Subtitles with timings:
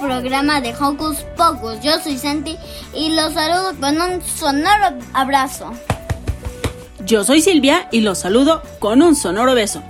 [0.00, 1.80] Programa de Hocus Pocus.
[1.82, 2.56] Yo soy Santi
[2.94, 5.72] y los saludo con un sonoro abrazo.
[7.04, 9.82] Yo soy Silvia y los saludo con un sonoro beso.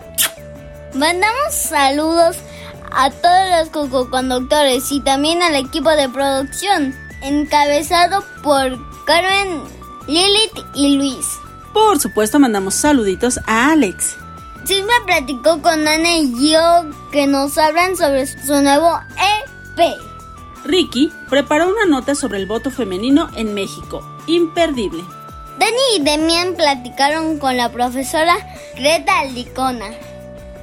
[0.94, 2.36] Mandamos saludos
[2.92, 9.62] a todos los cococonductores y también al equipo de producción, encabezado por Carmen,
[10.06, 11.26] Lilith y Luis.
[11.72, 14.16] Por supuesto, mandamos saluditos a Alex.
[14.64, 19.59] Silvia platicó con Ana y Gio que nos hablan sobre su nuevo EP.
[20.64, 24.06] Ricky preparó una nota sobre el voto femenino en México.
[24.26, 25.02] Imperdible.
[25.58, 28.36] Dani y Demian platicaron con la profesora
[28.76, 29.90] Greta Aldicona.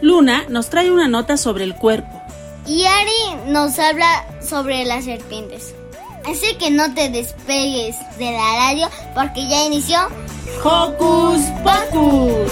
[0.01, 2.21] Luna nos trae una nota sobre el cuerpo.
[2.65, 5.73] Y Ari nos habla sobre las serpientes.
[6.25, 9.97] Así que no te despegues de la radio porque ya inició
[10.63, 12.51] Hocus Pocus.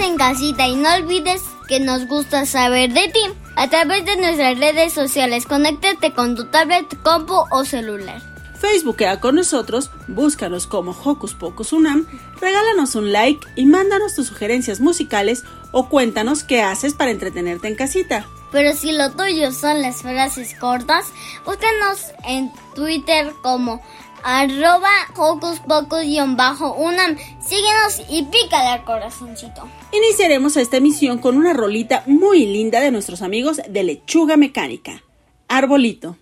[0.00, 3.20] Quédate en casita y no olvides que nos gusta saber de ti
[3.54, 5.44] a través de nuestras redes sociales.
[5.44, 8.22] Conéctate con tu tablet, compu o celular.
[8.58, 12.06] Facebookea con nosotros, búscanos como Hocus Pocus Unam,
[12.40, 17.74] regálanos un like y mándanos tus sugerencias musicales o cuéntanos qué haces para entretenerte en
[17.74, 18.26] casita.
[18.52, 21.06] Pero si lo tuyo son las frases cortas,
[21.44, 23.82] búscanos en Twitter como
[24.22, 27.16] arroba hocus pocus-unam.
[27.40, 29.68] Síguenos y pícale al corazoncito.
[29.92, 35.02] Iniciaremos esta emisión con una rolita muy linda de nuestros amigos de Lechuga Mecánica.
[35.48, 36.16] Arbolito.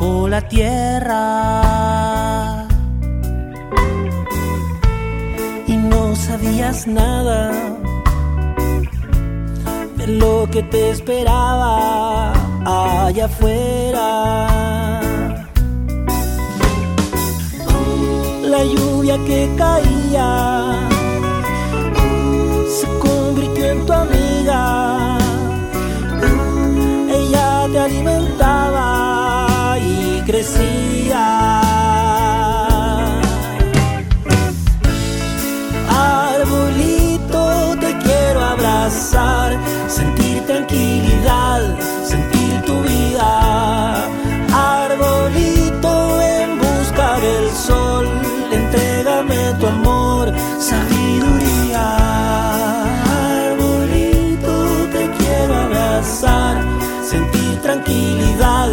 [0.00, 1.16] Bajo la tierra
[5.66, 7.50] y no sabías nada
[9.96, 12.32] de lo que te esperaba
[12.64, 15.00] allá afuera.
[18.42, 20.30] La lluvia que caía
[22.78, 25.18] se convirtió en tu amiga.
[27.18, 28.89] Ella te alimentaba
[35.88, 37.42] Arbolito,
[37.80, 39.58] te quiero abrazar,
[39.88, 41.62] sentir tranquilidad,
[42.04, 44.06] sentir tu vida.
[44.54, 48.06] Arbolito, en busca del sol,
[48.52, 51.96] entrégame tu amor, sabiduría.
[53.48, 54.54] Arbolito,
[54.92, 56.62] te quiero abrazar,
[57.02, 58.70] sentir tranquilidad,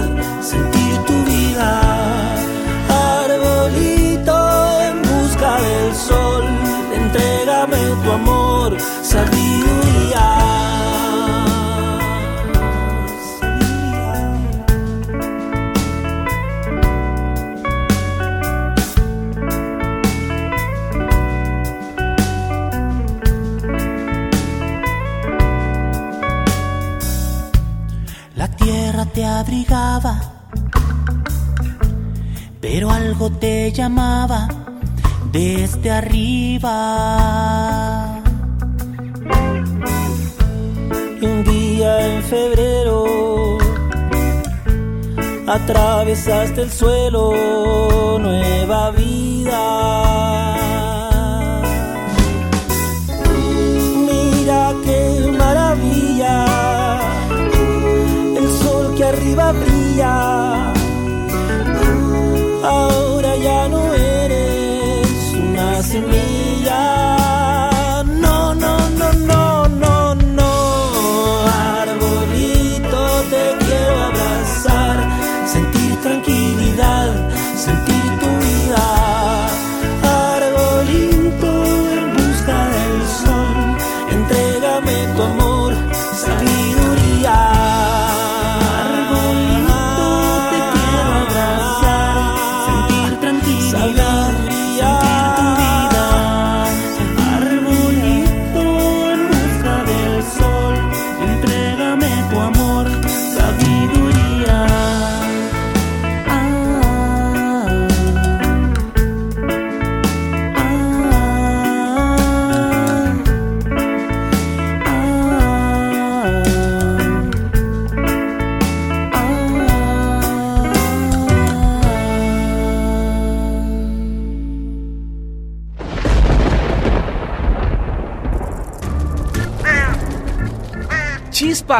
[29.39, 30.19] abrigaba,
[32.59, 34.47] pero algo te llamaba
[35.31, 36.73] desde arriba.
[41.21, 43.57] Un día en febrero
[45.47, 49.46] atravesaste el suelo, nueva vida.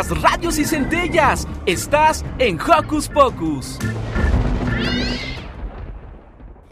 [0.07, 1.47] Chispas, radios y centellas.
[1.65, 3.77] Estás en Hocus Pocus.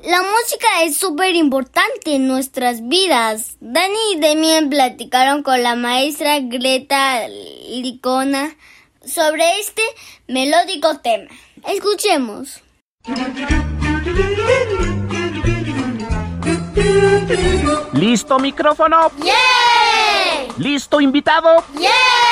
[0.04, 3.58] La música es súper importante en nuestras vidas.
[3.60, 8.56] Dani y Demien platicaron con la maestra Greta Licona
[9.04, 9.82] sobre este
[10.28, 11.30] melódico tema.
[11.68, 12.62] Escuchemos.
[17.94, 19.12] ¿Listo micrófono?
[19.18, 20.48] ¡Yay!
[20.58, 21.64] ¿Listo invitado?
[21.80, 22.25] ¡Yay!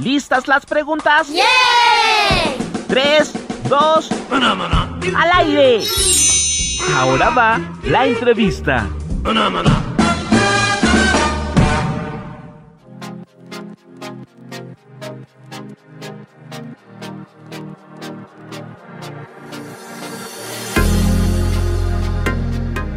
[0.00, 1.28] ¿Listas las preguntas?
[1.28, 2.56] ¡Yay!
[2.86, 3.32] Tres,
[3.68, 5.84] dos, al aire.
[6.96, 8.88] Ahora va la entrevista.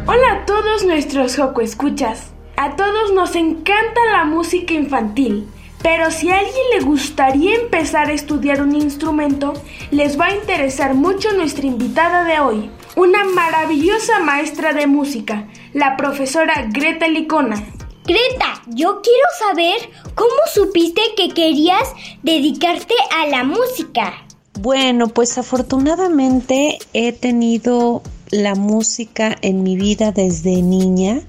[0.06, 2.32] Hola a todos nuestros Joco Escuchas.
[2.56, 5.48] A todos nos encanta la música infantil,
[5.82, 9.54] pero si a alguien le gustaría empezar a estudiar un instrumento,
[9.90, 15.96] les va a interesar mucho nuestra invitada de hoy, una maravillosa maestra de música, la
[15.96, 17.56] profesora Greta Licona.
[18.04, 21.92] Greta, yo quiero saber cómo supiste que querías
[22.22, 24.24] dedicarte a la música.
[24.60, 31.20] Bueno, pues afortunadamente he tenido la música en mi vida desde niña.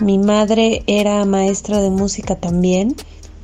[0.00, 2.96] Mi madre era maestra de música también.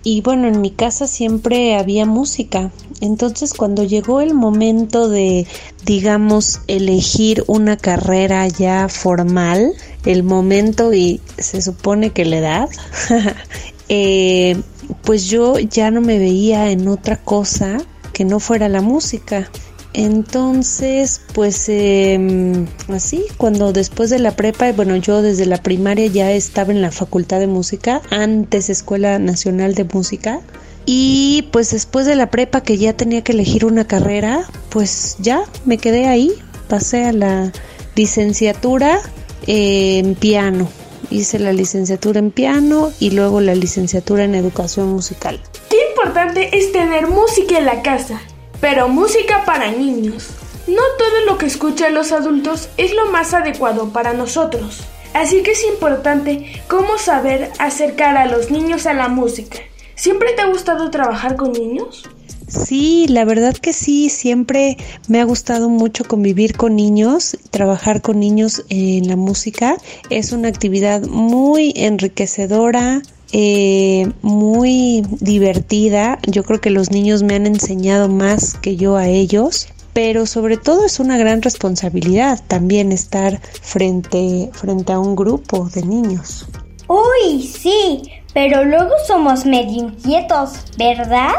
[0.08, 2.70] Y bueno, en mi casa siempre había música.
[3.00, 5.48] Entonces cuando llegó el momento de,
[5.84, 9.72] digamos, elegir una carrera ya formal,
[10.04, 12.68] el momento y se supone que la edad,
[13.88, 14.62] eh,
[15.02, 17.78] pues yo ya no me veía en otra cosa
[18.12, 19.50] que no fuera la música.
[19.96, 26.32] Entonces, pues eh, así, cuando después de la prepa, bueno, yo desde la primaria ya
[26.32, 30.40] estaba en la Facultad de Música, antes Escuela Nacional de Música,
[30.84, 35.44] y pues después de la prepa que ya tenía que elegir una carrera, pues ya
[35.64, 36.30] me quedé ahí,
[36.68, 37.50] pasé a la
[37.94, 39.00] licenciatura
[39.46, 40.68] eh, en piano.
[41.10, 45.40] Hice la licenciatura en piano y luego la licenciatura en educación musical.
[45.70, 48.20] Qué importante es tener música en la casa,
[48.60, 50.28] pero música para niños.
[50.66, 54.80] No todo lo que escuchan los adultos es lo más adecuado para nosotros.
[55.14, 59.58] Así que es importante cómo saber acercar a los niños a la música.
[59.94, 62.04] ¿Siempre te ha gustado trabajar con niños?
[62.48, 64.76] Sí, la verdad que sí, siempre
[65.08, 69.76] me ha gustado mucho convivir con niños, trabajar con niños en la música.
[70.10, 73.02] Es una actividad muy enriquecedora,
[73.38, 76.18] eh, muy divertida.
[76.26, 79.68] Yo creo que los niños me han enseñado más que yo a ellos.
[79.92, 85.82] Pero sobre todo es una gran responsabilidad también estar frente, frente a un grupo de
[85.82, 86.46] niños.
[86.88, 91.34] Uy, sí, pero luego somos medio inquietos, ¿verdad?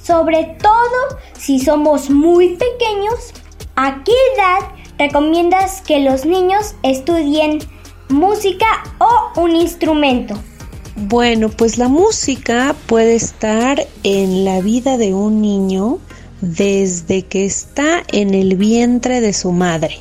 [0.00, 3.34] Sobre todo si somos muy pequeños.
[3.74, 7.58] ¿A qué edad recomiendas que los niños estudien
[8.08, 10.36] música o un instrumento?
[11.08, 15.98] Bueno, pues la música puede estar en la vida de un niño
[16.40, 19.98] desde que está en el vientre de su madre.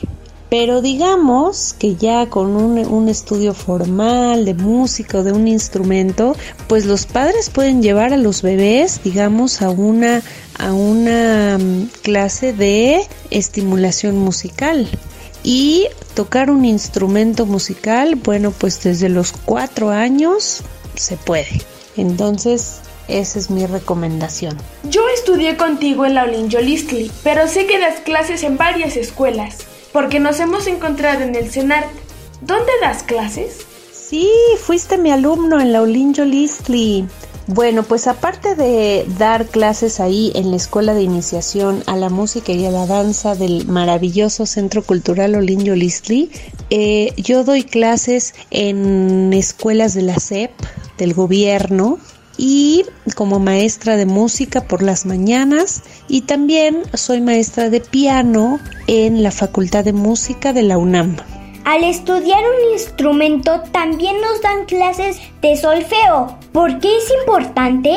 [0.52, 6.36] Pero digamos que ya con un, estudio formal de música o de un instrumento,
[6.68, 10.22] pues los padres pueden llevar a los bebés, digamos, a una,
[10.60, 14.88] a una mm, clase de estimulación musical.
[15.44, 20.64] Y tocar un instrumento musical, bueno, pues desde los cuatro años
[21.02, 21.62] se puede.
[21.98, 24.58] Entonces, esa es mi recomendación.
[24.84, 30.20] Yo estudié contigo en la Olinjolistli, pero sé que das clases en varias escuelas porque
[30.20, 31.90] nos hemos encontrado en el CENART.
[32.42, 33.66] ¿Dónde das clases?
[33.92, 34.30] Sí,
[34.60, 37.08] fuiste mi alumno en la Olinjo Listli.
[37.48, 42.52] Bueno, pues aparte de dar clases ahí en la escuela de iniciación a la música
[42.52, 46.32] y a la danza del maravilloso Centro Cultural Olinjo Listli,
[46.70, 50.52] eh, yo doy clases en escuelas de la SEP,
[51.02, 51.98] del gobierno,
[52.38, 59.24] y como maestra de música por las mañanas y también soy maestra de piano en
[59.24, 61.18] la Facultad de Música de la UNAM.
[61.66, 66.38] Al estudiar un instrumento también nos dan clases de solfeo.
[66.52, 67.92] ¿Por qué es importante?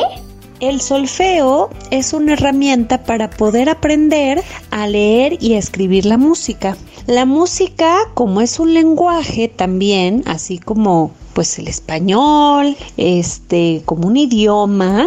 [0.61, 6.77] El solfeo es una herramienta para poder aprender a leer y a escribir la música.
[7.07, 14.17] La música, como es un lenguaje también, así como pues el español, este, como un
[14.17, 15.07] idioma,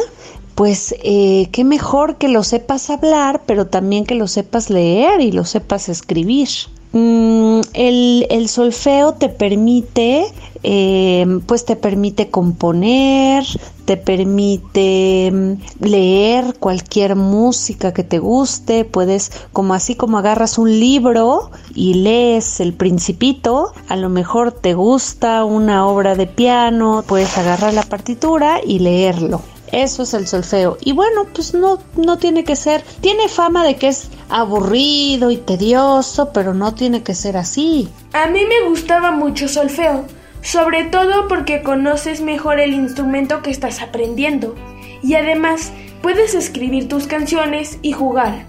[0.55, 5.31] pues eh, qué mejor que lo sepas hablar, pero también que lo sepas leer y
[5.31, 6.49] lo sepas escribir.
[6.93, 10.25] Mm, el, solfeo te permite,
[10.63, 13.43] em, pues te permite componer,
[13.85, 20.79] te permite mm, leer cualquier música que te guste, puedes, como así como agarras un
[20.79, 27.37] libro y lees El Principito, a lo mejor te gusta una obra de piano, puedes
[27.37, 29.41] agarrar la partitura y leerlo.
[29.71, 30.77] Eso es el solfeo.
[30.81, 35.37] Y bueno, pues no, no tiene que ser, tiene fama de que es aburrido y
[35.37, 37.89] tedioso, pero no tiene que ser así.
[38.13, 40.05] A mí me gustaba mucho solfeo,
[40.41, 44.55] sobre todo porque conoces mejor el instrumento que estás aprendiendo.
[45.03, 45.71] Y además
[46.01, 48.45] puedes escribir tus canciones y jugar.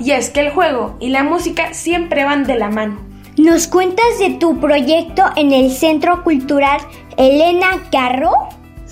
[0.00, 2.98] Y es que el juego y la música siempre van de la mano.
[3.36, 6.80] ¿Nos cuentas de tu proyecto en el Centro Cultural
[7.16, 8.32] Elena Carro?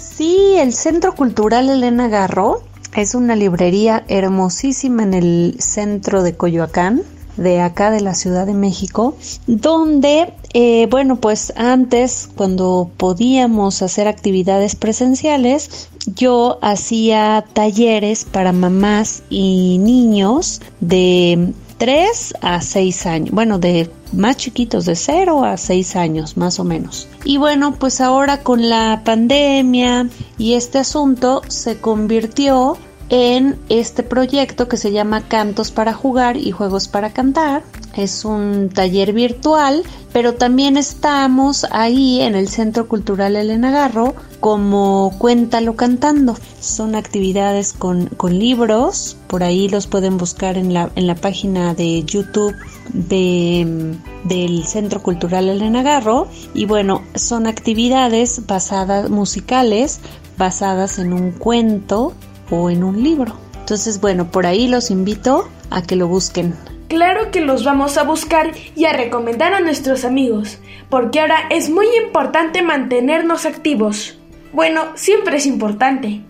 [0.01, 2.63] Sí, el Centro Cultural Elena Garro
[2.97, 7.03] es una librería hermosísima en el centro de Coyoacán
[7.37, 9.15] de acá de la Ciudad de México,
[9.47, 19.23] donde, eh, bueno, pues antes, cuando podíamos hacer actividades presenciales, yo hacía talleres para mamás
[19.29, 25.97] y niños de 3 a 6 años, bueno, de más chiquitos, de 0 a 6
[25.97, 27.07] años más o menos.
[27.25, 30.09] Y bueno, pues ahora con la pandemia
[30.39, 32.79] y este asunto se convirtió
[33.11, 37.65] en este proyecto que se llama Cantos para jugar y juegos para cantar.
[37.97, 45.13] Es un taller virtual, pero también estamos ahí en el Centro Cultural Elena Garro como
[45.19, 46.37] Cuéntalo Cantando.
[46.61, 51.75] Son actividades con, con libros, por ahí los pueden buscar en la, en la página
[51.75, 52.55] de YouTube
[52.93, 56.29] de, del Centro Cultural Elena Garro.
[56.55, 59.99] Y bueno, son actividades basadas, musicales,
[60.39, 62.15] basadas en un cuento
[62.51, 63.35] o en un libro.
[63.59, 66.55] Entonces, bueno, por ahí los invito a que lo busquen.
[66.89, 71.71] Claro que los vamos a buscar y a recomendar a nuestros amigos, porque ahora es
[71.71, 74.19] muy importante mantenernos activos.
[74.53, 76.21] Bueno, siempre es importante.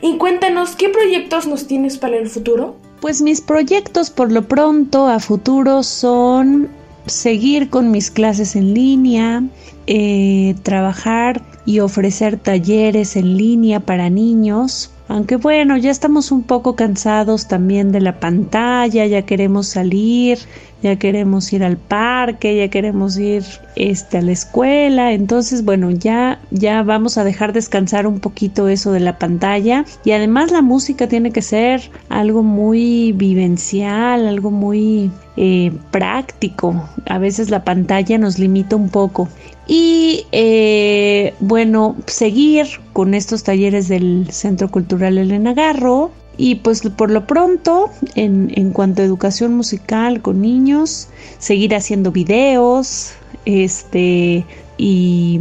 [0.00, 2.76] Y cuéntanos, ¿qué proyectos nos tienes para el futuro?
[3.00, 6.70] Pues mis proyectos por lo pronto a futuro son
[7.04, 9.42] seguir con mis clases en línea,
[9.86, 16.74] eh, trabajar y ofrecer talleres en línea para niños, aunque bueno, ya estamos un poco
[16.74, 20.38] cansados también de la pantalla, ya queremos salir,
[20.82, 23.44] ya queremos ir al parque, ya queremos ir
[23.76, 28.92] este, a la escuela, entonces bueno, ya, ya vamos a dejar descansar un poquito eso
[28.92, 29.84] de la pantalla.
[30.04, 37.18] Y además la música tiene que ser algo muy vivencial, algo muy eh, práctico, a
[37.18, 39.28] veces la pantalla nos limita un poco.
[39.66, 46.12] Y eh, bueno, seguir con estos talleres del Centro Cultural Elena Garro.
[46.38, 52.12] Y pues por lo pronto, en, en cuanto a educación musical con niños, seguir haciendo
[52.12, 53.12] videos,
[53.46, 54.44] este,
[54.76, 55.40] y,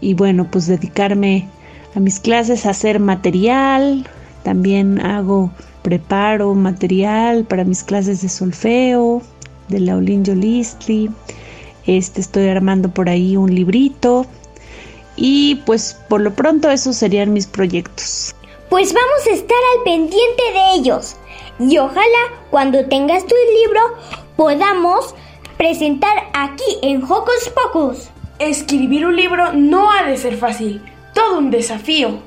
[0.00, 1.48] y bueno, pues dedicarme
[1.94, 4.06] a mis clases, a hacer material,
[4.44, 5.50] también hago,
[5.82, 9.22] preparo material para mis clases de solfeo,
[9.68, 11.10] de la Olinjo Listli,
[11.86, 14.26] este, estoy armando por ahí un librito.
[15.16, 18.34] Y pues por lo pronto esos serían mis proyectos.
[18.70, 21.16] Pues vamos a estar al pendiente de ellos.
[21.58, 23.80] Y ojalá cuando tengas tu libro
[24.36, 25.14] podamos
[25.58, 28.08] presentar aquí en Hocus Pocus.
[28.38, 32.20] Escribir un libro no ha de ser fácil, todo un desafío.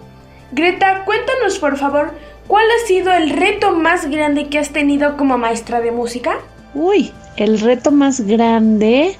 [0.51, 2.11] Greta, cuéntanos por favor,
[2.47, 6.39] ¿cuál ha sido el reto más grande que has tenido como maestra de música?
[6.75, 9.17] Uy, el reto más grande,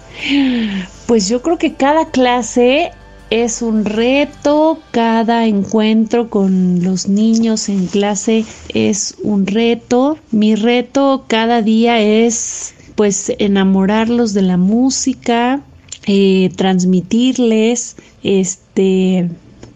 [1.08, 2.92] pues yo creo que cada clase
[3.30, 10.18] es un reto, cada encuentro con los niños en clase es un reto.
[10.32, 15.62] Mi reto cada día es pues enamorarlos de la música,
[16.06, 19.30] eh, transmitirles este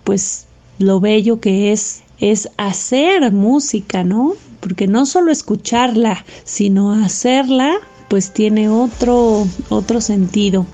[0.03, 0.45] pues
[0.79, 4.33] lo bello que es es hacer música, ¿no?
[4.59, 7.75] Porque no solo escucharla, sino hacerla,
[8.07, 10.65] pues tiene otro otro sentido.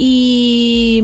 [0.00, 1.02] Y,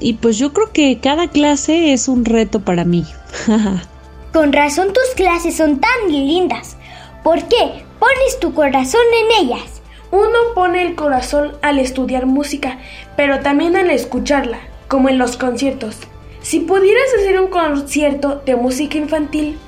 [0.00, 3.04] y pues yo creo que cada clase es un reto para mí.
[4.32, 6.76] Con razón tus clases son tan lindas.
[7.22, 7.84] ¿Por qué?
[7.98, 9.82] Pones tu corazón en ellas.
[10.10, 12.78] Uno pone el corazón al estudiar música,
[13.14, 15.96] pero también al escucharla, como en los conciertos.
[16.40, 19.58] Si pudieras hacer un concierto de música infantil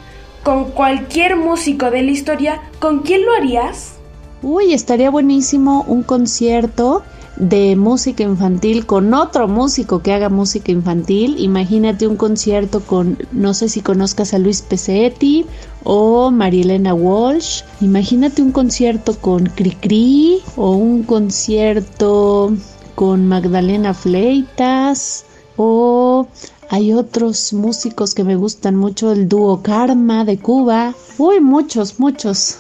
[0.43, 3.99] con cualquier músico de la historia, ¿con quién lo harías?
[4.43, 7.03] Uy, estaría buenísimo un concierto
[7.37, 11.37] de música infantil con otro músico que haga música infantil.
[11.39, 15.47] Imagínate un concierto con, no sé si conozcas a Luis Pesetti
[15.85, 17.63] o Marielena Walsh.
[17.81, 22.53] Imagínate un concierto con Cricri o un concierto
[22.95, 25.25] con Magdalena Fleitas
[25.57, 26.27] o
[26.69, 30.95] hay otros músicos que me gustan mucho, el dúo Karma de Cuba.
[31.19, 32.57] Uy, muchos, muchos.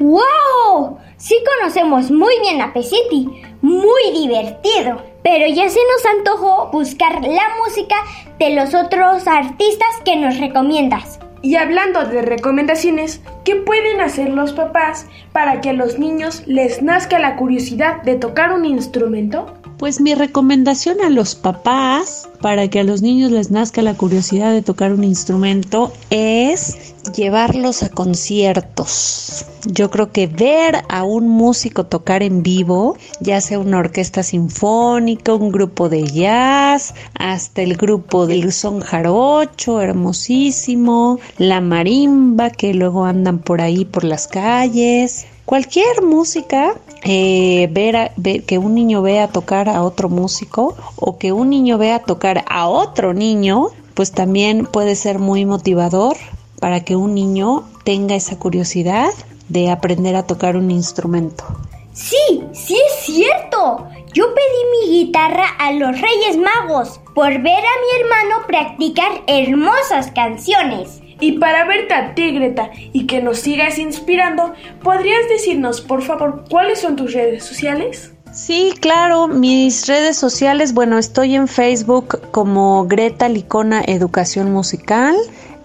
[0.00, 0.98] ¡Wow!
[1.16, 3.28] Sí conocemos muy bien a Pesetti,
[3.64, 5.02] muy divertido.
[5.22, 7.96] Pero ya se nos antojó buscar la música
[8.38, 11.18] de los otros artistas que nos recomiendas.
[11.40, 16.82] Y hablando de recomendaciones, ¿qué pueden hacer los papás para que a los niños les
[16.82, 19.54] nazca la curiosidad de tocar un instrumento?
[19.78, 24.52] Pues mi recomendación a los papás para que a los niños les nazca la curiosidad
[24.52, 29.46] de tocar un instrumento es llevarlos a conciertos.
[29.66, 35.34] Yo creo que ver a un músico tocar en vivo, ya sea una orquesta sinfónica,
[35.34, 43.04] un grupo de jazz, hasta el grupo del son jarocho, hermosísimo, la marimba que luego
[43.04, 48.12] andan por ahí por las calles, cualquier música eh, ver,
[48.46, 52.68] que un niño vea tocar a otro músico o que un niño vea tocar a
[52.68, 56.16] otro niño, pues también puede ser muy motivador
[56.60, 59.10] para que un niño tenga esa curiosidad
[59.48, 61.44] de aprender a tocar un instrumento.
[61.92, 63.86] Sí, sí es cierto.
[64.12, 70.10] Yo pedí mi guitarra a los Reyes Magos por ver a mi hermano practicar hermosas
[70.12, 71.00] canciones.
[71.24, 76.44] Y para verte a ti, Greta, y que nos sigas inspirando, ¿podrías decirnos, por favor,
[76.50, 78.12] cuáles son tus redes sociales?
[78.30, 85.14] Sí, claro, mis redes sociales, bueno, estoy en Facebook como Greta Licona Educación Musical.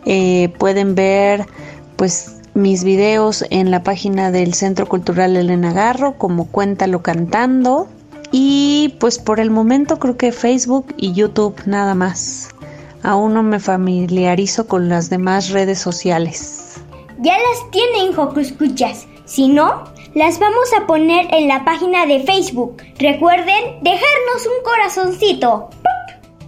[0.06, 1.46] Eh, pueden ver,
[1.98, 7.90] pues, mis videos en la página del Centro Cultural Elena Garro, como Cuéntalo Cantando.
[8.32, 12.50] Y pues por el momento creo que Facebook y YouTube nada más.
[13.04, 16.82] Aún no me familiarizo con las demás redes sociales.
[17.20, 19.08] Ya las tienen, Joco Escuchas.
[19.26, 19.84] Si no,
[20.16, 22.78] las vamos a poner en la página de Facebook.
[22.98, 25.70] Recuerden dejarnos un corazoncito.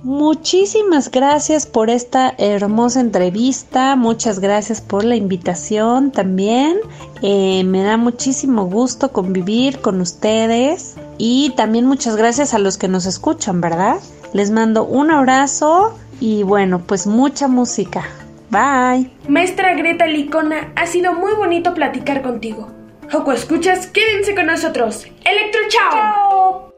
[0.03, 6.79] Muchísimas gracias por esta hermosa entrevista, muchas gracias por la invitación también.
[7.21, 12.87] Eh, me da muchísimo gusto convivir con ustedes y también muchas gracias a los que
[12.87, 13.97] nos escuchan, ¿verdad?
[14.33, 18.05] Les mando un abrazo y bueno, pues mucha música.
[18.51, 19.09] Bye.
[19.27, 22.71] Maestra Greta Licona, ha sido muy bonito platicar contigo.
[23.11, 25.05] Joco, escuchas, quédense con nosotros.
[25.25, 26.71] Electro Chao.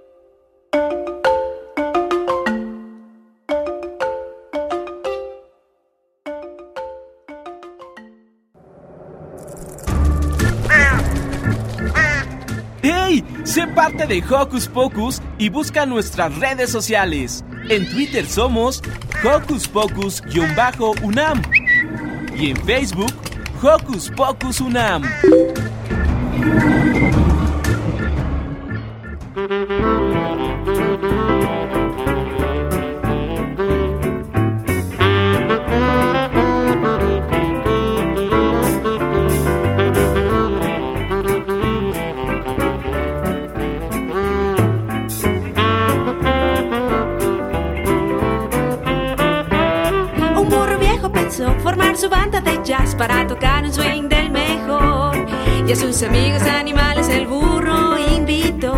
[12.81, 13.23] ¡Hey!
[13.43, 17.43] Sé parte de Hocus Pocus y busca nuestras redes sociales.
[17.69, 18.81] En Twitter somos
[19.23, 21.41] Hocus Pocus-UNAM
[22.35, 23.13] y en Facebook
[23.61, 25.03] Hocus Pocus UNAM.
[52.13, 55.25] banda de jazz para tocar un swing del mejor.
[55.67, 58.73] Y a sus amigos animales el burro invitó.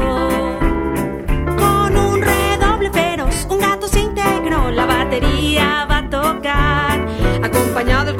[1.61, 7.05] Con un redoble feroz, un gato se integró, la batería va a tocar.
[7.43, 8.14] Acompañado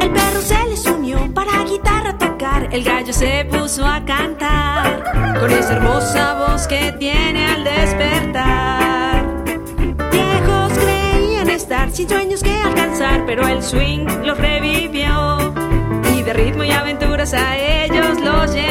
[0.00, 5.02] El perro se les unió para guitarra tocar, el gallo se puso a cantar
[5.40, 9.24] con esa hermosa voz que tiene al despertar.
[10.12, 15.54] Viejos creían estar sin sueños que alcanzar, pero el swing los revivió
[16.14, 18.67] y de ritmo y aventuras a ellos los llenó.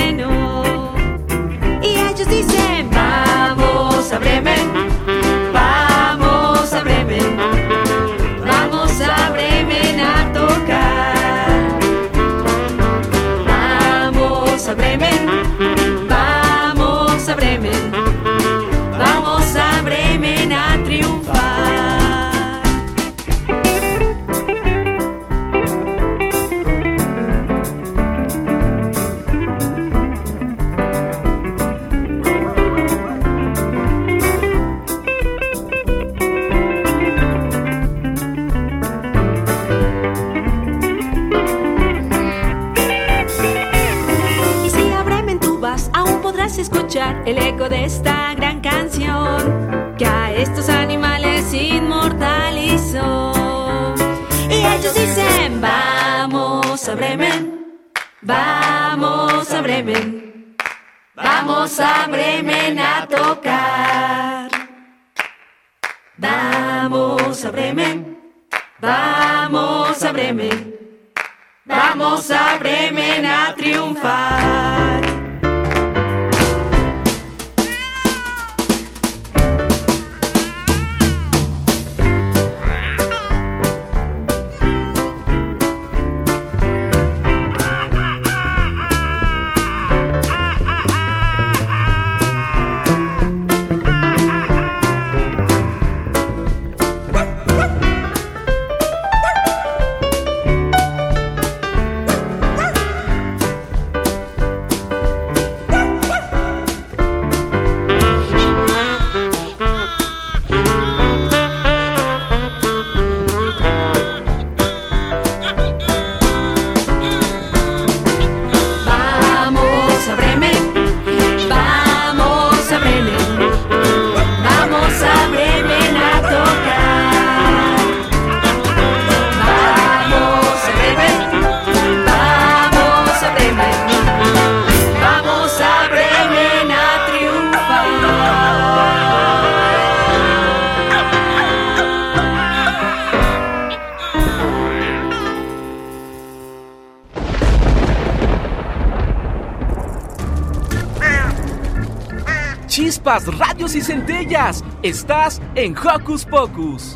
[153.18, 154.64] Chispas, radios y centellas.
[154.84, 156.96] Estás en Hocus Pocus.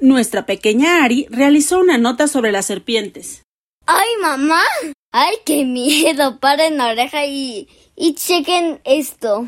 [0.00, 3.42] Nuestra pequeña Ari realizó una nota sobre las serpientes.
[3.86, 4.62] ¡Ay, mamá!
[5.12, 6.38] ¡Ay, qué miedo!
[6.38, 9.46] Paren la oreja y, y chequen esto.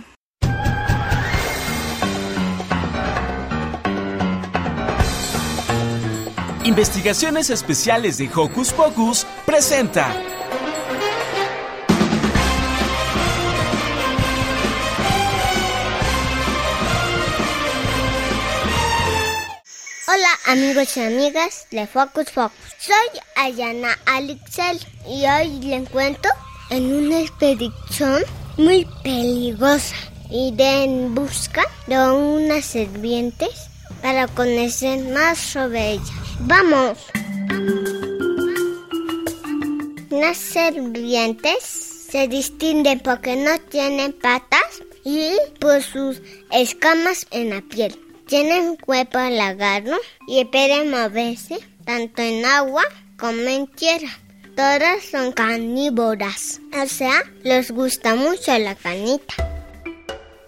[6.65, 10.38] Investigaciones Especiales de Hocus Pocus presenta.
[20.11, 22.57] Hola amigos y amigas de Focus Focus.
[22.79, 26.31] Soy Ayana Alixel y hoy les cuento
[26.71, 28.23] en una expedición
[28.57, 29.95] muy peligrosa.
[30.31, 33.51] Iré en busca de unas serpientes
[34.01, 36.11] para conocer más sobre ellas.
[36.41, 36.97] ¡Vamos!
[40.09, 41.63] Las serpientes
[42.11, 48.08] se distinguen porque no tienen patas y por sus escamas en la piel.
[48.29, 52.85] Tienen cuerpo alargado y pueden moverse tanto en agua
[53.19, 54.11] como en tierra.
[54.55, 59.35] Todas son carnívoras, o sea, les gusta mucho la canita.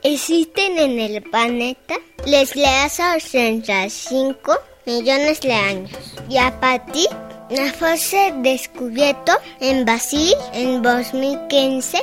[0.02, 1.94] Existen en el planeta
[2.26, 5.92] desde hace 85 millones de años
[6.28, 7.08] y a partir
[7.48, 7.96] de fue
[8.42, 12.02] descubierto en Brasil en 2015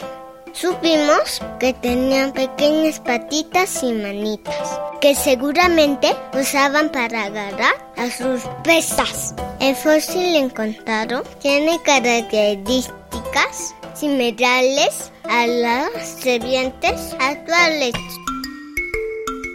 [0.59, 9.35] supimos que tenían pequeñas patitas y manitas, que seguramente usaban para agarrar a sus presas.
[9.59, 15.91] El fósil encontrado tiene características similares a las
[16.21, 17.93] serpientes actuales.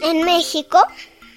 [0.02, 0.78] En México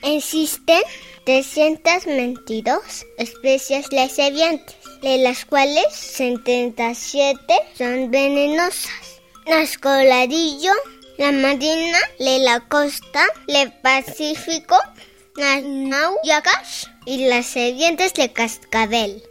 [0.03, 0.81] existen
[1.25, 9.14] 322 especies de serpientes, de las cuales 77 son venenosas.
[9.47, 10.71] Las colarillo,
[11.19, 14.75] la marina, de la costa, el Pacífico,
[15.35, 19.21] las nauyacas y las serpientes de cascabel.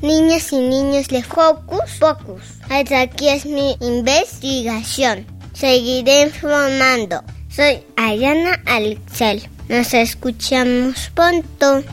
[0.00, 5.26] Niñas y niños de Hocus Pocus, hasta aquí es mi investigación.
[5.52, 7.22] Seguiré informando.
[7.50, 9.46] Soy Ayana Alexel.
[9.68, 11.84] Nos escuchamos pronto.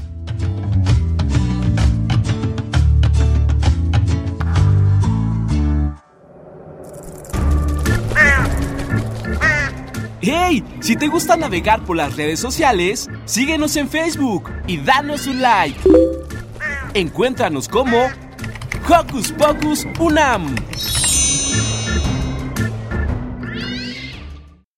[10.32, 10.64] ¡Hey!
[10.80, 15.80] Si te gusta navegar por las redes sociales, síguenos en Facebook y danos un like.
[16.94, 17.98] Encuéntranos como
[18.88, 20.56] Hocus Pocus Unam.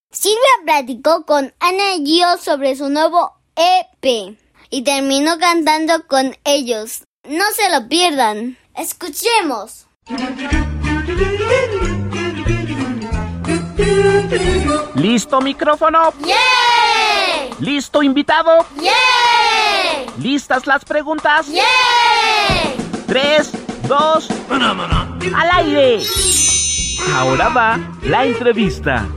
[0.10, 4.38] Silvia platicó con Ana y Gio sobre su nuevo EP
[4.70, 7.04] y terminó cantando con ellos.
[7.28, 8.58] No se lo pierdan.
[8.74, 9.86] Escuchemos.
[14.96, 16.14] ¿Listo micrófono?
[16.26, 17.56] ¡Yeah!
[17.60, 18.66] ¿Listo invitado?
[18.80, 18.92] ¡Yeah!
[20.18, 21.48] ¿Listas las preguntas?
[21.48, 21.64] ¡Yeah!
[23.08, 23.52] Tres,
[23.88, 26.04] dos, al aire.
[27.16, 29.08] Ahora va la entrevista.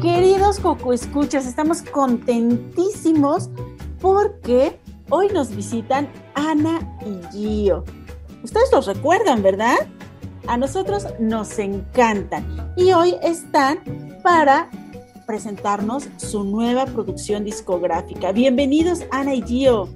[0.00, 3.50] Queridos Coco Escuchas, estamos contentísimos
[4.00, 4.78] porque
[5.10, 7.84] hoy nos visitan Ana y Gio.
[8.44, 9.88] Ustedes los recuerdan, ¿verdad?
[10.46, 13.80] A nosotros nos encantan y hoy están
[14.22, 14.68] para
[15.26, 18.32] presentarnos su nueva producción discográfica.
[18.32, 19.88] Bienvenidos Ana y Gio.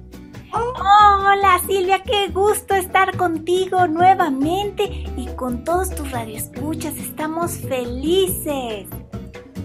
[0.51, 6.95] hola Silvia, qué gusto estar contigo nuevamente y con todos tus radioescuchas.
[6.95, 8.87] Estamos felices.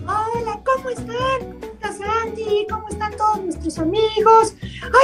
[0.03, 1.59] Hola, ¿cómo están?
[1.59, 2.67] ¿Cómo estás Andy?
[2.69, 4.55] ¿Cómo están todos nuestros amigos?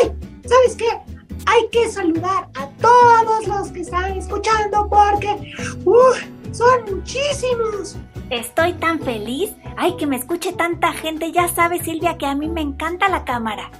[0.02, 0.12] ¡Ay!
[0.46, 1.19] ¿Sabes qué?
[1.46, 6.52] Hay que saludar a todos los que están escuchando porque ¡uh!
[6.52, 7.96] son muchísimos.
[8.30, 9.52] Estoy tan feliz.
[9.76, 11.32] Ay, que me escuche tanta gente.
[11.32, 13.70] Ya sabes, Silvia, que a mí me encanta la cámara.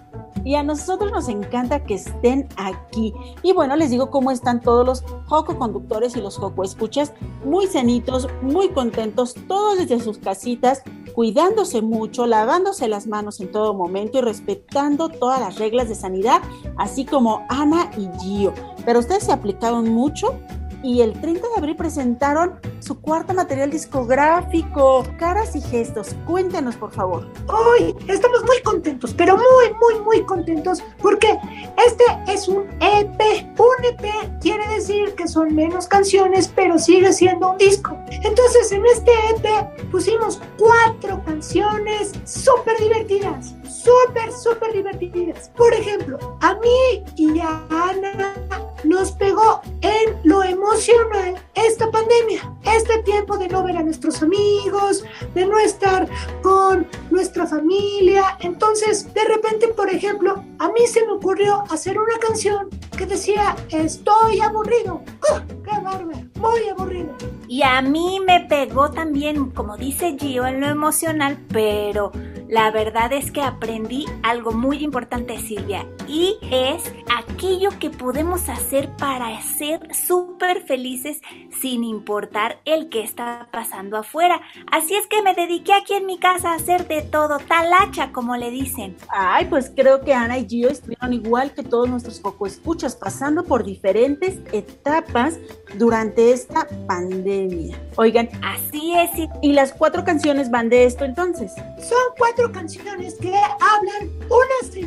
[0.45, 3.15] Y a nosotros nos encanta que estén aquí.
[3.43, 7.13] Y bueno, les digo cómo están todos los Joco conductores y los Joco escuchas.
[7.45, 10.83] Muy sanitos, muy contentos, todos desde sus casitas,
[11.15, 16.41] cuidándose mucho, lavándose las manos en todo momento y respetando todas las reglas de sanidad,
[16.77, 18.53] así como Ana y Gio.
[18.85, 20.39] Pero ustedes se aplicaron mucho
[20.83, 26.15] y el 30 de abril presentaron su cuarto material discográfico, Caras y Gestos.
[26.27, 27.31] Cuéntenos, por favor.
[27.49, 31.39] Hoy estamos muy contentos, pero muy, muy, muy contentos porque
[31.87, 33.21] este es un EP.
[33.59, 37.97] Un EP quiere decir que son menos canciones, pero sigue siendo un disco.
[38.11, 45.51] Entonces, en este EP pusimos cuatro canciones súper divertidas súper, súper divertidas.
[45.57, 53.03] Por ejemplo, a mí y a Ana nos pegó en lo emocional esta pandemia, este
[53.03, 56.09] tiempo de no ver a nuestros amigos, de no estar
[56.43, 58.37] con nuestra familia.
[58.41, 63.57] Entonces, de repente, por ejemplo, a mí se me ocurrió hacer una canción que decía,
[63.71, 65.03] estoy aburrido.
[65.31, 66.21] ¡Oh, ¡Qué bárbaro!
[66.37, 67.15] Muy aburrido.
[67.49, 72.13] Y a mí me pegó también, como dice Gio, en lo emocional, pero
[72.51, 78.91] la verdad es que aprendí algo muy importante, Silvia, y es aquello que podemos hacer
[78.97, 81.21] para ser súper felices
[81.61, 84.41] sin importar el que está pasando afuera.
[84.73, 88.37] Así es que me dediqué aquí en mi casa a hacer de todo, talacha, como
[88.37, 88.97] le dicen.
[89.09, 93.45] Ay, pues creo que Ana y Gio estuvieron igual que todos nuestros poco escuchas, pasando
[93.45, 95.39] por diferentes etapas
[95.77, 97.79] durante esta pandemia.
[97.97, 99.11] Oigan, así es.
[99.41, 101.53] ¿Y las cuatro canciones van de esto entonces?
[101.79, 104.81] Son cuatro canciones que hablan, una se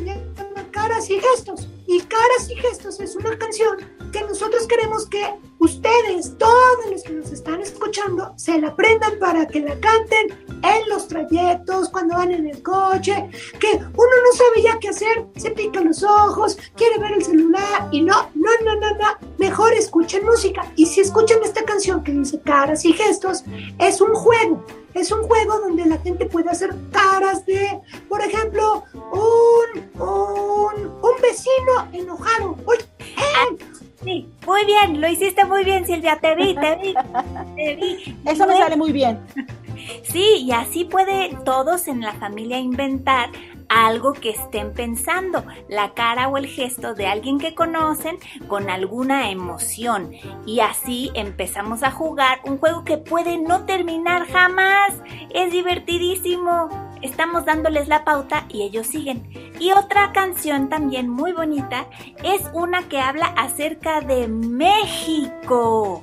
[0.70, 1.68] Caras y Gestos.
[1.86, 3.76] Y Caras y Gestos es una canción
[4.12, 5.22] que nosotros queremos que
[5.58, 10.28] ustedes, todos los que nos están escuchando, se la aprendan para que la canten
[10.62, 15.26] en los trayectos, cuando van en el coche, que uno no sabe ya qué hacer,
[15.36, 19.72] se pica los ojos, quiere ver el celular y no, no, no, no, no, mejor
[19.72, 20.70] escuchen música.
[20.76, 23.44] Y si escuchan esta canción que dice Caras y Gestos,
[23.78, 24.64] es un juego.
[24.94, 27.80] Es un juego donde la gente puede hacer caras de,
[34.64, 36.94] muy bien, lo hiciste muy bien, Silvia, te vi, te vi,
[37.56, 38.16] te vi.
[38.26, 39.20] Eso me sale muy bien.
[40.02, 43.30] Sí, y así puede todos en la familia inventar
[43.68, 49.30] algo que estén pensando, la cara o el gesto de alguien que conocen con alguna
[49.30, 50.12] emoción.
[50.46, 54.94] Y así empezamos a jugar un juego que puede no terminar jamás.
[55.30, 56.68] Es divertidísimo.
[57.04, 59.28] Estamos dándoles la pauta y ellos siguen.
[59.60, 61.86] Y otra canción también muy bonita
[62.24, 66.00] es una que habla acerca de México.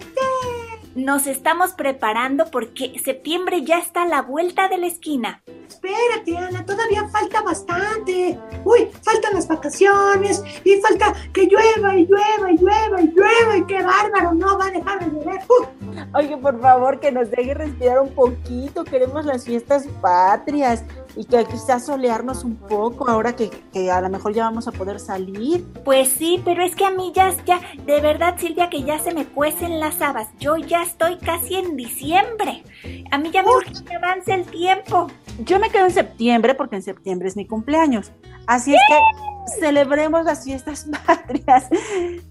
[0.95, 5.41] Nos estamos preparando porque septiembre ya está a la vuelta de la esquina.
[5.65, 8.37] Espérate, Ana, todavía falta bastante.
[8.65, 13.65] Uy, faltan las vacaciones y falta que llueva y llueva y llueva y llueva y
[13.67, 15.39] qué bárbaro, no va a dejar de llover.
[15.47, 16.17] Uh.
[16.17, 18.83] Oye, por favor, que nos deje respirar un poquito.
[18.83, 20.83] Queremos las fiestas patrias
[21.15, 24.71] y que quizás solearnos un poco ahora que, que, a lo mejor ya vamos a
[24.71, 25.65] poder salir.
[25.83, 29.13] Pues sí, pero es que a mí ya, ya, de verdad Silvia, que ya se
[29.13, 30.27] me cuecen las habas.
[30.39, 32.63] Yo ya estoy casi en diciembre.
[33.11, 35.07] A mí ya me urge que avance el tiempo.
[35.45, 38.11] Yo me quedo en septiembre porque en septiembre es mi cumpleaños.
[38.47, 41.67] Así es que celebremos las fiestas patrias.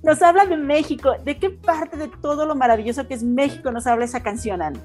[0.03, 1.15] Nos habla de México.
[1.25, 4.81] ¿De qué parte de todo lo maravilloso que es México nos habla esa canción, Ana?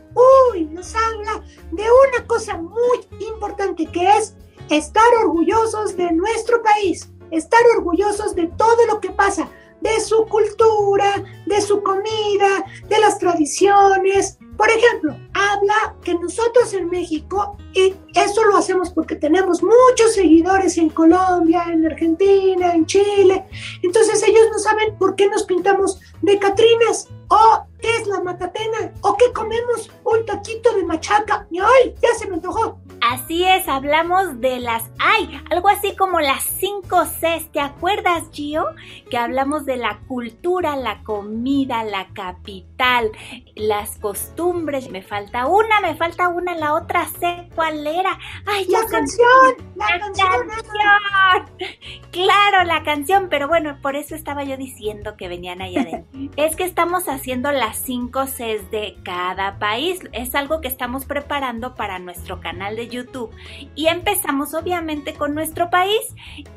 [0.53, 4.35] Uy, nos habla de una cosa muy importante que es
[4.69, 9.47] estar orgullosos de nuestro país, estar orgullosos de todo lo que pasa,
[9.81, 14.39] de su cultura, de su comida, de las tradiciones.
[14.57, 20.77] Por ejemplo, habla que nosotros en México, y eso lo hacemos porque tenemos muchos seguidores
[20.77, 23.45] en Colombia, en Argentina, en Chile,
[23.81, 28.91] entonces ellos no saben por qué nos pintamos de Catrinas o qué es la matatena
[29.01, 31.45] o qué comemos un taquito de machaca.
[31.51, 31.95] Y ¡ay!
[32.01, 32.79] Ya se me antojó.
[33.01, 38.65] Así es, hablamos de las, ay, algo así como las 5 Cs, ¿te acuerdas, Gio?
[39.11, 43.11] Que hablamos de la cultura, la comida, la capital,
[43.55, 44.89] las costumbres.
[44.89, 48.17] Me falta una, me falta una, la otra C, ¿cuál era?
[48.47, 50.47] Ay, ya la canción, la, la canción.
[50.47, 51.85] canción.
[52.11, 56.31] Claro, la canción, pero bueno, por eso estaba yo diciendo que venían allá adentro.
[56.37, 59.99] es que estamos haciendo las 5 Cs de cada país.
[60.13, 63.31] Es algo que estamos preparando para nuestro canal de YouTube.
[63.75, 66.01] Y empezamos obviamente con nuestro país.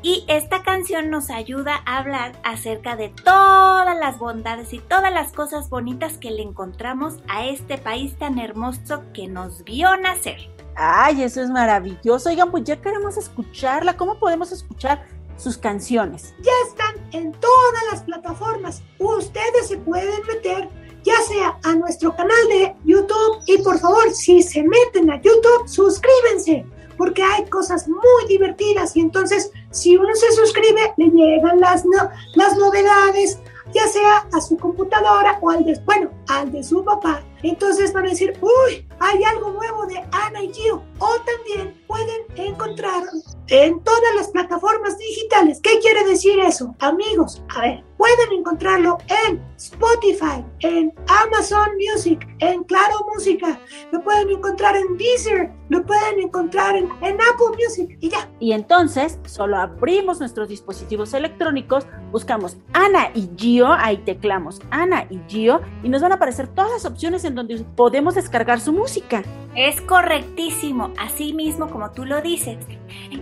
[0.01, 5.33] Y esta canción nos ayuda a hablar acerca de todas las bondades y todas las
[5.33, 10.49] cosas bonitas que le encontramos a este país tan hermoso que nos vio nacer.
[10.75, 12.29] Ay, eso es maravilloso.
[12.29, 13.97] Oigan, pues ya queremos escucharla.
[13.97, 15.05] ¿Cómo podemos escuchar
[15.35, 16.33] sus canciones?
[16.41, 18.81] Ya están en todas las plataformas.
[18.99, 20.69] Ustedes se pueden meter
[21.03, 25.67] ya sea a nuestro canal de YouTube y por favor, si se meten a YouTube,
[25.67, 26.65] suscríbanse
[26.97, 32.09] porque hay cosas muy divertidas y entonces si uno se suscribe le llegan las, no,
[32.35, 33.39] las novedades
[33.73, 37.23] ya sea a su computadora o al de, bueno, al de su papá.
[37.43, 40.83] Entonces van a decir, uy, hay algo nuevo de Ana y Gio.
[40.99, 43.03] O también pueden encontrar
[43.47, 45.59] en todas las plataformas digitales.
[45.61, 46.75] ¿Qué quiere decir eso?
[46.79, 50.93] Amigos, a ver, pueden encontrarlo en Spotify, en
[51.25, 53.59] Amazon Music, en Claro Música,
[53.91, 58.29] lo pueden encontrar en Deezer, lo pueden encontrar en, en Apple Music y ya.
[58.39, 65.19] Y entonces solo abrimos nuestros dispositivos electrónicos, buscamos Ana y Gio, ahí teclamos Ana y
[65.27, 69.23] Gio y nos van a aparecer todas las opciones en donde podemos descargar su música.
[69.55, 72.57] Es correctísimo, así mismo como tú lo dices.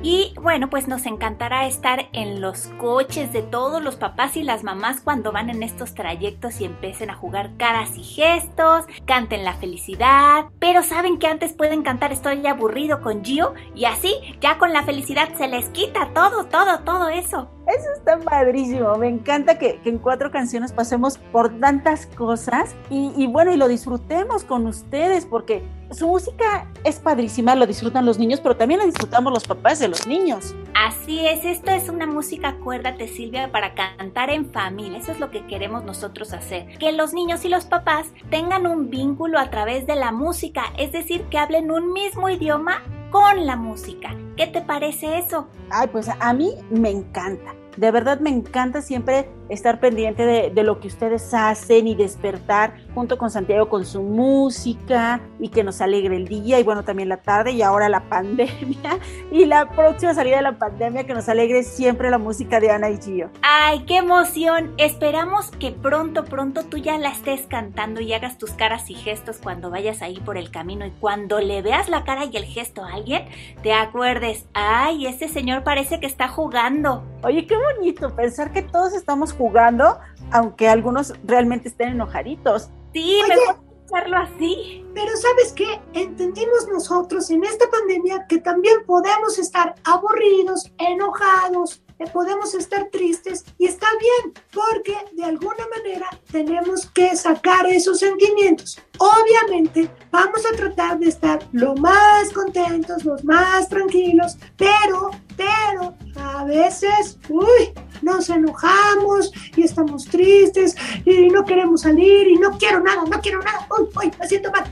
[0.04, 4.64] Y bueno, pues nos encantará estar en los coches de todos los papás y las
[4.68, 9.54] mamás cuando van en estos trayectos y empiecen a jugar caras y gestos, canten la
[9.54, 14.74] felicidad, pero saben que antes pueden cantar estoy aburrido con Gio y así ya con
[14.74, 17.50] la felicidad se les quita todo, todo, todo eso.
[17.66, 18.96] Eso está padrísimo.
[18.98, 23.70] Me encanta que, en cuatro canciones pasemos por tantas cosas y, y, bueno, y lo
[23.70, 28.86] disfrutemos con ustedes porque su música es padrísima, lo disfrutan los niños, pero también la
[28.86, 30.54] disfrutamos los papás de los niños.
[30.74, 35.00] Así es, esto es una música, acuérdate Silvia, para cantar en familia.
[35.00, 36.78] Eso es lo que queremos nosotros hacer.
[36.78, 40.92] Que los niños y los papás tengan un vínculo a través de la música, es
[40.92, 44.16] decir, que hablen un mismo idioma con la música.
[44.36, 45.48] ¿Qué te parece eso?
[45.70, 47.54] Ay, pues a mí me encanta.
[47.78, 52.74] De verdad me encanta siempre estar pendiente de, de, lo que ustedes hacen y despertar
[52.94, 57.08] junto con Santiago con su música y que nos alegre el día y bueno también
[57.08, 59.00] la tarde y ahora la pandemia
[59.32, 62.90] y la próxima salida de la pandemia que nos alegre siempre la música de Ana
[62.90, 63.30] y Gio.
[63.42, 64.74] ¡Ay, qué emoción!
[64.78, 69.38] Esperamos que pronto, pronto tú ya la estés cantando y hagas tus caras y gestos
[69.42, 72.84] cuando vayas ahí por el camino y cuando le veas la cara y el gesto
[72.84, 73.26] a alguien,
[73.62, 77.04] te acuerdes, ¡ay, ese señor parece que está jugando!
[77.24, 80.00] Oye, qué bonito pensar que todos estamos jugando,
[80.32, 82.70] aunque algunos realmente estén enojaditos.
[82.94, 84.86] Sí, Oye, me gusta escucharlo así.
[84.94, 85.80] Pero ¿sabes qué?
[85.94, 93.66] Entendimos nosotros en esta pandemia que también podemos estar aburridos, enojados, podemos estar tristes y
[93.66, 98.80] está bien, porque de alguna manera tenemos que sacar esos sentimientos.
[99.00, 106.44] Obviamente vamos a tratar de estar lo más contentos, los más tranquilos, pero, pero a
[106.46, 110.76] veces, uy, nos enojamos y estamos tristes
[111.06, 114.52] y no queremos salir y no quiero nada, no quiero nada, uy, uy, me siento
[114.52, 114.66] mal.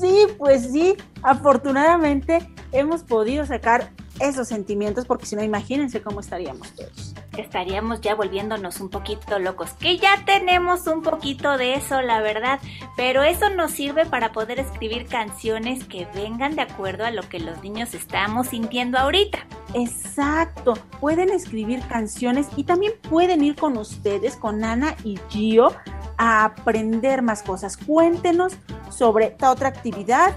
[0.00, 6.70] Sí, pues sí, afortunadamente hemos podido sacar esos sentimientos porque si no, imagínense cómo estaríamos
[6.72, 7.14] todos.
[7.36, 12.60] Estaríamos ya volviéndonos un poquito locos, que ya tenemos un poquito de eso, la verdad,
[12.96, 17.40] pero eso nos sirve para poder escribir canciones que vengan de acuerdo a lo que
[17.40, 19.46] los niños estamos sintiendo ahorita.
[19.74, 25.72] Exacto, pueden escribir canciones y también pueden ir con ustedes, con Ana y Gio,
[26.16, 27.76] a aprender más cosas.
[27.76, 28.54] Cuéntenos
[28.90, 30.34] sobre esta otra actividad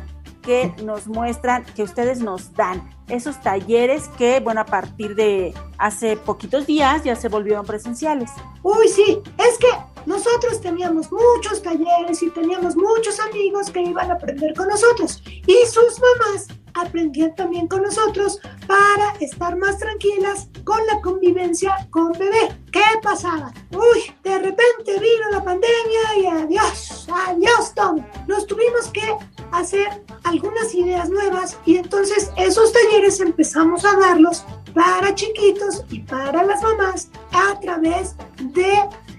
[0.48, 2.89] que nos muestran, que ustedes nos dan.
[3.10, 8.32] Esos talleres que, bueno, a partir de hace poquitos días ya se volvieron presenciales.
[8.64, 9.68] Uy, sí, es que
[10.06, 15.66] nosotros teníamos muchos talleres y teníamos muchos amigos que iban a aprender con nosotros y
[15.66, 22.58] sus mamás aprendían también con nosotros para estar más tranquilas con la convivencia con bebé.
[22.72, 23.52] ¿Qué pasaba?
[23.72, 27.98] Uy, de repente vino la pandemia y adiós, adiós todo.
[28.28, 29.14] Nos tuvimos que
[29.52, 36.43] hacer algunas ideas nuevas y entonces esos talleres empezamos a darlos para chiquitos y para
[36.43, 38.74] las mamás a través de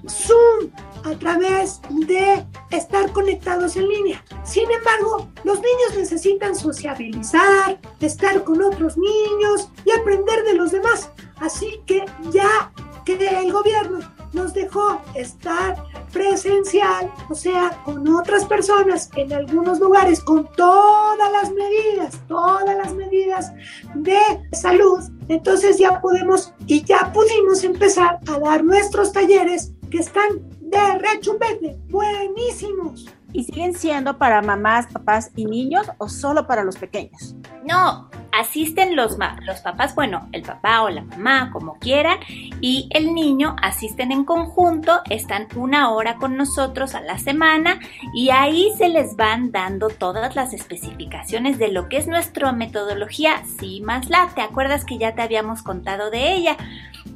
[0.09, 0.70] Zoom
[1.05, 4.24] a través de estar conectados en línea.
[4.45, 11.11] Sin embargo, los niños necesitan sociabilizar, estar con otros niños y aprender de los demás.
[11.37, 12.72] Así que ya
[13.05, 14.01] que el gobierno
[14.39, 21.53] nos dejó estar presencial, o sea, con otras personas en algunos lugares, con todas las
[21.53, 23.53] medidas, todas las medidas
[23.95, 24.18] de
[24.53, 30.28] salud, entonces ya podemos y ya pudimos empezar a dar nuestros talleres que están
[30.61, 33.07] de rechupete, buenísimos.
[33.32, 37.36] ¿Y siguen siendo para mamás, papás y niños o solo para los pequeños?
[37.64, 42.18] No, asisten los, los papás, bueno, el papá o la mamá, como quieran,
[42.61, 47.79] y el niño asisten en conjunto, están una hora con nosotros a la semana
[48.14, 53.43] y ahí se les van dando todas las especificaciones de lo que es nuestra metodología
[53.59, 54.29] Sí más La.
[54.35, 56.57] ¿Te acuerdas que ya te habíamos contado de ella?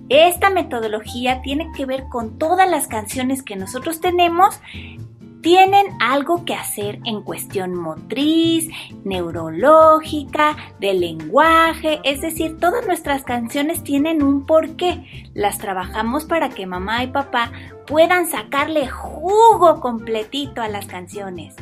[0.09, 4.61] Esta metodología tiene que ver con todas las canciones que nosotros tenemos
[5.43, 8.69] tienen algo que hacer en cuestión motriz,
[9.05, 15.31] neurológica, de lenguaje, es decir, todas nuestras canciones tienen un porqué.
[15.35, 17.51] Las trabajamos para que mamá y papá
[17.87, 21.55] puedan sacarle jugo completito a las canciones.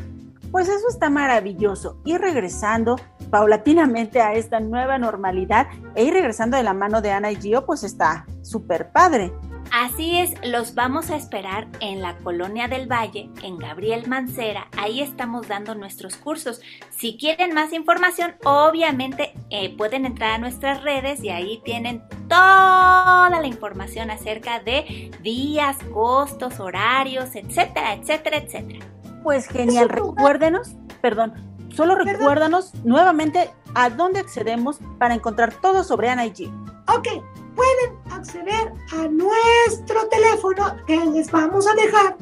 [0.51, 1.97] Pues eso está maravilloso.
[2.05, 2.97] Y regresando
[3.31, 7.65] paulatinamente a esta nueva normalidad e ir regresando de la mano de Ana y Gio,
[7.65, 9.33] pues está súper padre.
[9.73, 14.67] Así es, los vamos a esperar en la Colonia del Valle, en Gabriel Mancera.
[14.77, 16.61] Ahí estamos dando nuestros cursos.
[16.91, 23.31] Si quieren más información, obviamente eh, pueden entrar a nuestras redes y ahí tienen toda
[23.31, 28.85] la información acerca de días, costos, horarios, etcétera, etcétera, etcétera.
[29.23, 31.35] Pues genial, recuérdenos, perdón,
[31.75, 36.71] solo recuérdanos nuevamente a dónde accedemos para encontrar todo sobre Ana y G.
[36.89, 37.23] Ok,
[37.55, 42.17] pueden acceder a nuestro teléfono que les vamos a dejar,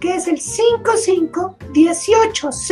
[0.00, 2.68] que es el 55 1800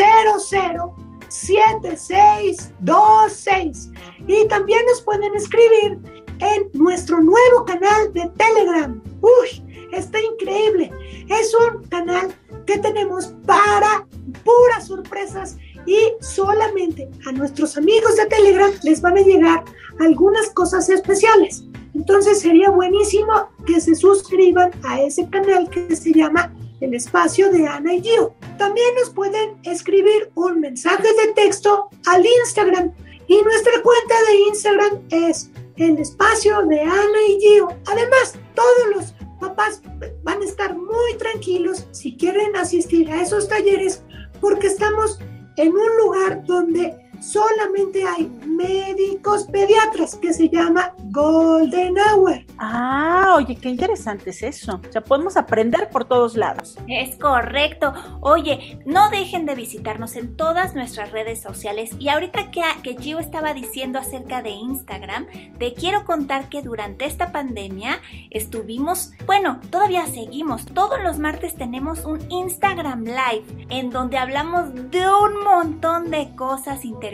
[1.32, 3.90] 7626.
[4.26, 5.98] Y también nos pueden escribir
[6.40, 9.00] en nuestro nuevo canal de Telegram.
[9.20, 10.92] Uy, está increíble.
[11.28, 12.34] Es un canal
[12.66, 14.04] que tenemos para
[14.44, 15.56] puras sorpresas
[15.86, 19.64] y solamente a nuestros amigos de Telegram les van a llegar
[20.00, 21.64] algunas cosas especiales.
[21.94, 27.66] Entonces sería buenísimo que se suscriban a ese canal que se llama El Espacio de
[27.66, 28.34] Ana y Gio.
[28.58, 32.92] También nos pueden escribir un mensaje de texto al Instagram
[33.26, 37.68] y nuestra cuenta de Instagram es El Espacio de Ana y Gio.
[37.86, 39.82] Además, todos los papás
[40.22, 44.02] van a estar muy tranquilos si quieren asistir a esos talleres
[44.40, 45.18] porque estamos
[45.56, 52.44] en un lugar donde solamente hay médicos pediatras que se llama Golden Hour.
[52.58, 54.80] Ah, oye, qué interesante es eso.
[54.88, 56.76] O sea, podemos aprender por todos lados.
[56.88, 57.94] Es correcto.
[58.20, 61.90] Oye, no dejen de visitarnos en todas nuestras redes sociales.
[61.98, 65.26] Y ahorita que, que Gio estaba diciendo acerca de Instagram,
[65.58, 68.00] te quiero contar que durante esta pandemia
[68.30, 70.66] estuvimos, bueno, todavía seguimos.
[70.66, 76.84] Todos los martes tenemos un Instagram Live en donde hablamos de un montón de cosas
[76.84, 77.11] interesantes.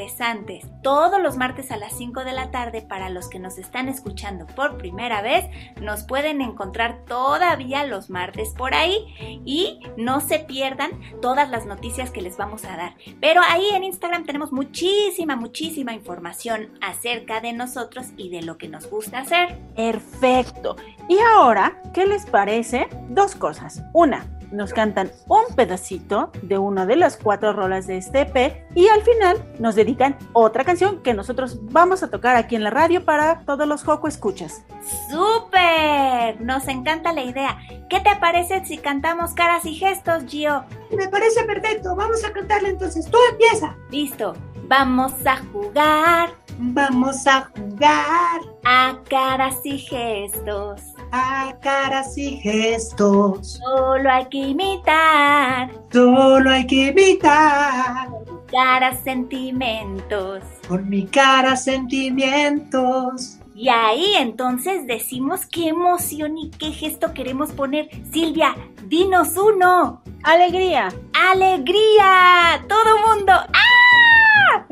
[0.83, 4.47] Todos los martes a las 5 de la tarde para los que nos están escuchando
[4.47, 5.45] por primera vez,
[5.81, 10.91] nos pueden encontrar todavía los martes por ahí y no se pierdan
[11.21, 12.95] todas las noticias que les vamos a dar.
[13.21, 18.69] Pero ahí en Instagram tenemos muchísima, muchísima información acerca de nosotros y de lo que
[18.69, 19.59] nos gusta hacer.
[19.75, 20.77] Perfecto.
[21.09, 22.89] Y ahora, ¿qué les parece?
[23.09, 23.83] Dos cosas.
[23.93, 28.89] Una, nos cantan un pedacito de una de las cuatro rolas de este EP y
[28.89, 33.05] al final nos dedican otra canción que nosotros vamos a tocar aquí en la radio
[33.05, 34.63] para todos los Joco Escuchas.
[35.11, 36.41] ¡Súper!
[36.41, 37.59] Nos encanta la idea.
[37.89, 40.65] ¿Qué te parece si cantamos caras y gestos, Gio?
[40.97, 41.95] Me parece perfecto.
[41.97, 43.11] Vamos a cantarle entonces.
[43.11, 43.77] Tú empieza.
[43.91, 44.35] Listo.
[44.69, 46.31] Vamos a jugar.
[46.59, 48.41] Vamos a jugar.
[48.65, 50.88] A caras y gestos.
[51.11, 53.61] A caras y gestos.
[53.65, 55.71] Solo hay que imitar.
[55.91, 58.09] Solo hay que imitar.
[58.51, 60.43] Caras sentimientos.
[60.69, 63.39] Con mi cara sentimientos.
[63.55, 67.89] Y ahí entonces decimos qué emoción y qué gesto queremos poner.
[68.13, 68.55] Silvia,
[68.87, 70.03] dinos uno.
[70.23, 70.89] Alegría.
[71.33, 72.65] Alegría.
[72.69, 73.33] Todo mundo.
[73.33, 74.67] ¡Ah!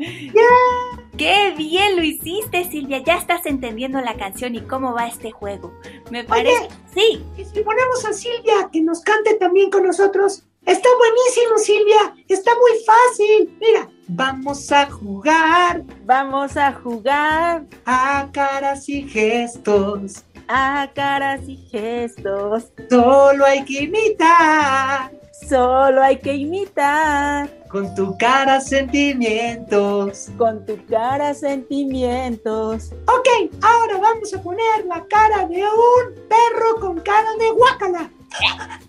[1.17, 2.99] ¡Qué bien lo hiciste, Silvia!
[2.99, 5.73] Ya estás entendiendo la canción y cómo va este juego.
[6.11, 6.65] Me parece.
[6.65, 7.23] Oye, sí.
[7.37, 10.43] Y si ponemos a Silvia que nos cante también con nosotros.
[10.65, 12.15] Está buenísimo, Silvia.
[12.27, 13.57] Está muy fácil.
[13.59, 15.83] Mira, vamos a jugar.
[16.05, 17.63] Vamos a jugar.
[17.85, 20.23] A caras y gestos.
[20.47, 22.65] A caras y gestos.
[22.89, 25.11] Solo hay que imitar.
[25.45, 27.49] Solo hay que imitar.
[27.69, 30.29] Con tu cara sentimientos.
[30.37, 32.91] Con tu cara sentimientos.
[33.07, 38.11] Ok, ahora vamos a poner la cara de un perro con cara de guácala.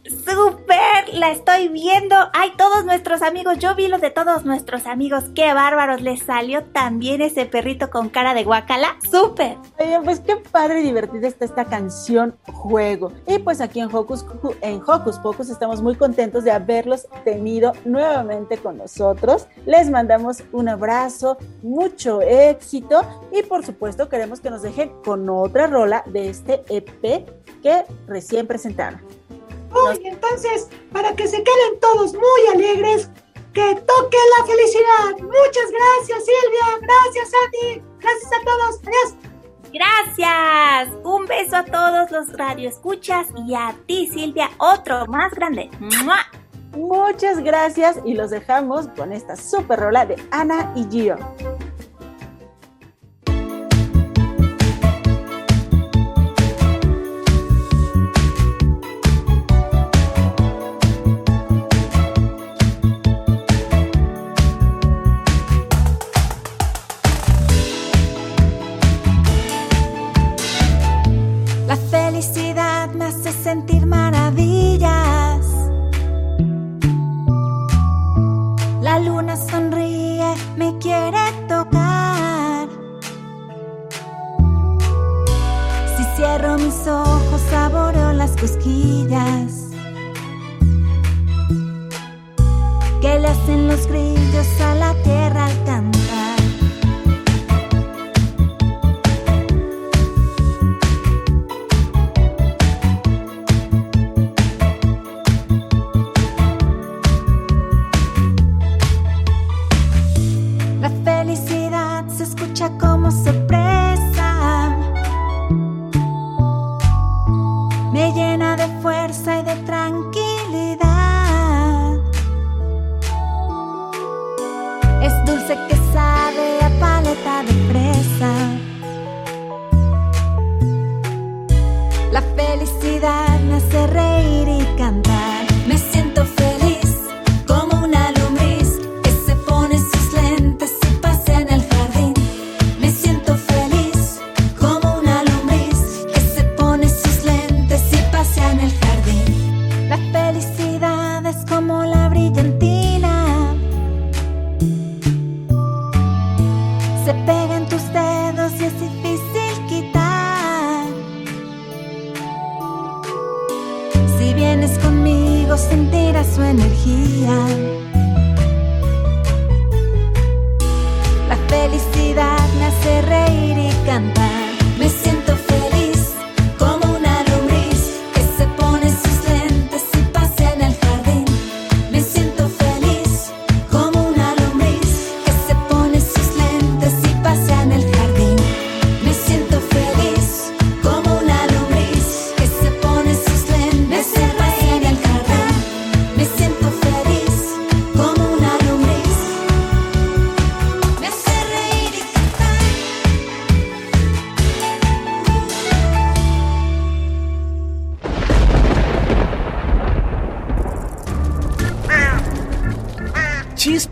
[0.08, 1.14] ¡Súper!
[1.14, 2.16] La estoy viendo.
[2.32, 3.58] ¡Ay, todos nuestros amigos!
[3.58, 5.24] Yo vi los de todos nuestros amigos.
[5.34, 6.00] ¡Qué bárbaros!
[6.00, 8.96] Les salió también ese perrito con cara de guacala.
[9.10, 9.56] ¡Súper!
[10.04, 13.12] Pues qué padre y divertida está esta canción juego.
[13.26, 14.24] Y pues aquí en Hocus,
[14.60, 19.46] en Hocus Pocus estamos muy contentos de haberlos tenido nuevamente con nosotros.
[19.66, 23.00] Les mandamos un abrazo, mucho éxito
[23.32, 27.26] y por supuesto queremos que nos dejen con otra rola de este EP
[27.62, 29.00] que recién presentaron.
[29.70, 33.10] Uy, entonces, para que se queden todos muy alegres,
[33.52, 35.18] que toque la felicidad.
[35.20, 36.78] Muchas gracias, Silvia.
[36.80, 37.82] Gracias a ti.
[37.98, 38.80] Gracias a todos.
[38.82, 39.28] Adiós.
[39.72, 40.96] Gracias.
[41.04, 45.70] Un beso a todos los radioescuchas y a ti, Silvia, otro más grande.
[45.78, 46.18] ¡Mua!
[46.72, 51.16] Muchas gracias y los dejamos con esta super rola de Ana y Gio.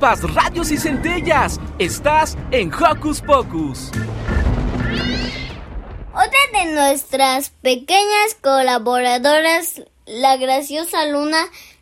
[0.06, 1.60] Chispas, radios y centellas.
[1.78, 3.90] Estás en Hocus Pocus.
[6.12, 11.38] Otra de nuestras pequeñas colaboradoras, la graciosa Luna,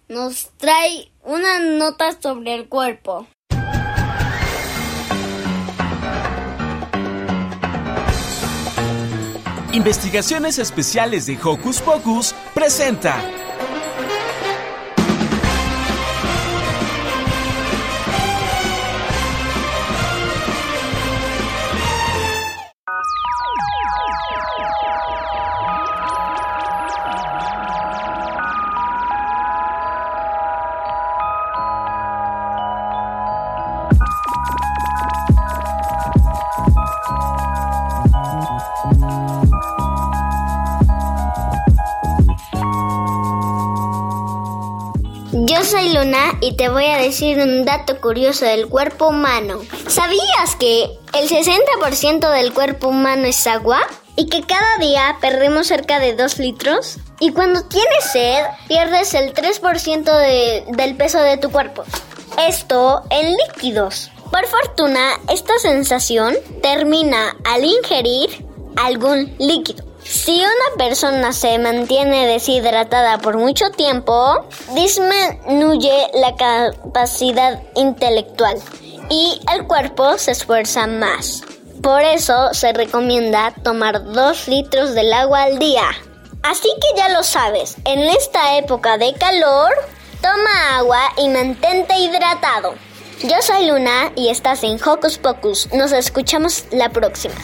[0.09, 3.27] nos trae una nota sobre el cuerpo.
[9.73, 13.44] Investigaciones Especiales de Hocus Pocus presenta.
[46.45, 49.61] Y te voy a decir un dato curioso del cuerpo humano.
[49.89, 50.85] ¿Sabías que
[51.15, 53.81] el 60% del cuerpo humano es agua?
[54.17, 56.99] ¿Y que cada día perdemos cerca de 2 litros?
[57.19, 61.85] Y cuando tienes sed, pierdes el 3% de- del peso de tu cuerpo.
[62.47, 64.11] Esto en líquidos.
[64.31, 68.45] Por fortuna, esta sensación termina al ingerir
[68.77, 69.84] algún líquido.
[70.05, 78.61] Si una persona se mantiene deshidratada por mucho tiempo, disminuye la capacidad intelectual
[79.09, 81.43] y el cuerpo se esfuerza más.
[81.83, 85.89] Por eso se recomienda tomar 2 litros del agua al día.
[86.43, 89.73] Así que ya lo sabes, en esta época de calor,
[90.21, 92.75] toma agua y mantente hidratado.
[93.23, 95.73] Yo soy Luna y estás en Hocus Pocus.
[95.73, 97.35] Nos escuchamos la próxima.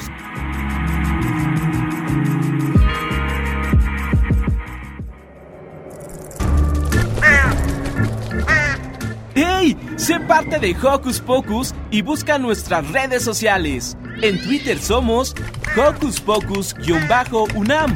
[10.10, 13.96] Sé parte de Hocus Pocus y busca nuestras redes sociales.
[14.22, 15.36] En Twitter somos
[15.76, 17.94] Hocus Pocus-UNAM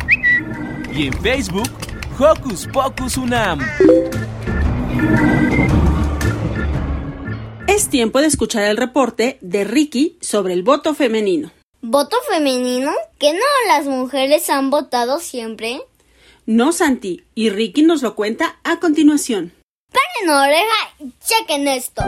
[0.94, 1.68] y en Facebook
[2.16, 3.58] Hocus Pocus UNAM.
[7.66, 11.50] Es tiempo de escuchar el reporte de Ricky sobre el voto femenino.
[11.82, 12.92] ¿Voto femenino?
[13.18, 15.82] ¿Que no las mujeres han votado siempre?
[16.46, 19.52] No, Santi, y Ricky nos lo cuenta a continuación.
[20.14, 22.02] Paren oreja y chequen esto.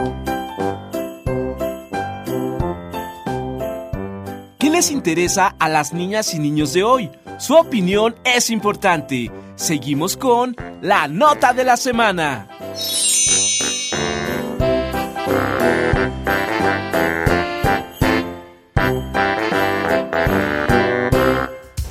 [4.59, 7.09] ¿Qué les interesa a las niñas y niños de hoy?
[7.39, 9.31] Su opinión es importante.
[9.55, 12.47] Seguimos con la nota de la semana.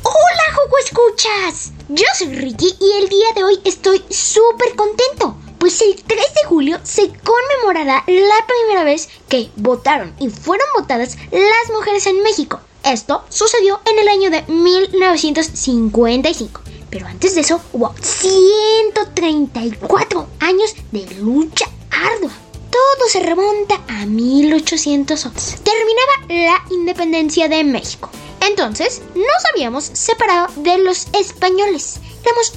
[0.02, 1.72] Hola, Joco Escuchas.
[1.88, 5.36] Yo soy Ricky y el día de hoy estoy súper contento.
[5.58, 11.16] Pues el 3 de julio se conmemorará la primera vez que votaron y fueron votadas
[11.30, 12.60] las mujeres en México.
[12.84, 16.60] Esto sucedió en el año de 1955.
[16.90, 22.30] Pero antes de eso hubo 134 años de lucha ardua.
[22.70, 25.58] Todo se remonta a 1811.
[25.58, 28.08] Terminaba la independencia de México.
[28.40, 32.00] Entonces nos habíamos separado de los españoles.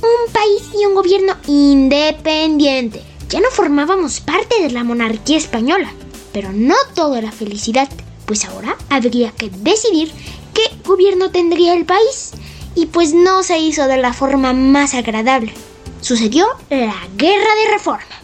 [0.02, 3.04] Un país y un gobierno independiente.
[3.30, 5.92] Ya no formábamos parte de la monarquía española.
[6.34, 7.90] Pero no todo era felicidad,
[8.26, 10.12] pues ahora habría que decidir
[10.54, 12.32] qué gobierno tendría el país.
[12.76, 15.54] Y pues no se hizo de la forma más agradable.
[16.02, 18.20] Sucedió la Guerra de Reforma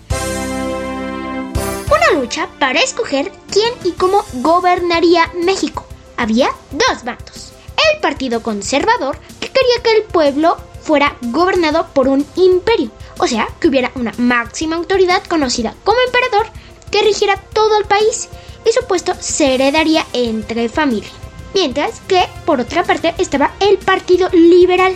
[1.87, 5.85] una lucha para escoger quién y cómo gobernaría México.
[6.17, 7.53] Había dos bandos.
[7.93, 13.47] El Partido Conservador, que quería que el pueblo fuera gobernado por un imperio, o sea,
[13.59, 16.47] que hubiera una máxima autoridad conocida como emperador
[16.91, 18.29] que rigiera todo el país
[18.65, 21.09] y su puesto se heredaría entre familia.
[21.53, 24.95] Mientras que, por otra parte, estaba el Partido Liberal,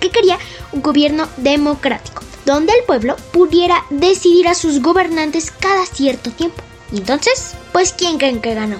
[0.00, 0.38] que quería
[0.72, 6.62] un gobierno democrático, donde el pueblo pudiera decidir a sus gobernantes cada cierto tiempo.
[6.92, 8.78] Y entonces, pues ¿quién creen que ganó?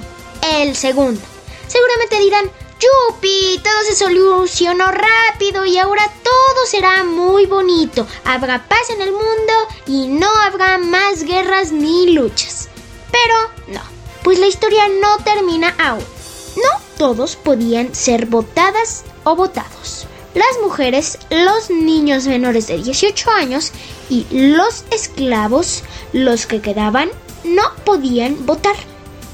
[0.54, 1.20] El segundo.
[1.66, 2.50] Seguramente dirán,
[2.81, 8.07] Yupi, todo se solucionó rápido y ahora todo será muy bonito.
[8.24, 9.53] Habrá paz en el mundo
[9.87, 12.68] y no habrá más guerras ni luchas.
[13.11, 13.83] Pero no,
[14.22, 16.05] pues la historia no termina aún.
[16.57, 20.07] No todos podían ser votadas o votados.
[20.35, 23.72] Las mujeres, los niños menores de 18 años
[24.09, 27.11] y los esclavos, los que quedaban,
[27.45, 28.76] no podían votar,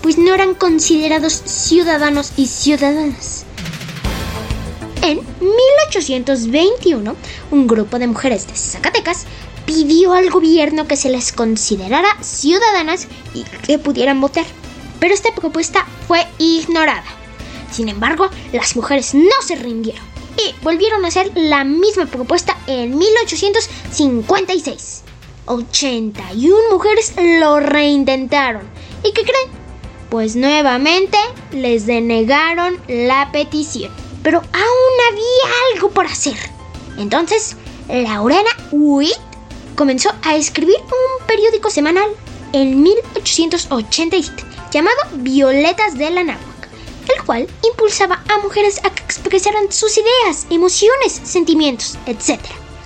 [0.05, 3.46] pues no eran considerados ciudadanos y ciudadanas.
[5.00, 7.16] En 1821,
[7.50, 9.24] un grupo de mujeres de Zacatecas
[9.64, 14.44] pidió al gobierno que se les considerara ciudadanas y que pudieran votar,
[15.00, 17.07] pero esta propuesta fue ignorada.
[17.72, 20.05] Sin embargo, las mujeres no se rindieron
[20.36, 25.02] y volvieron a hacer la misma propuesta en 1856.
[25.46, 28.68] 81 mujeres lo reintentaron.
[29.02, 29.63] ¿Y qué creen?
[30.14, 31.18] Pues nuevamente
[31.50, 33.90] les denegaron la petición.
[34.22, 36.36] Pero aún había algo por hacer.
[36.96, 37.56] Entonces,
[37.88, 39.18] Laurena Witt
[39.74, 42.08] comenzó a escribir un periódico semanal
[42.52, 46.68] en 1887 llamado Violetas de la Náhuac,
[47.12, 52.38] el cual impulsaba a mujeres a que expresaran sus ideas, emociones, sentimientos, etc.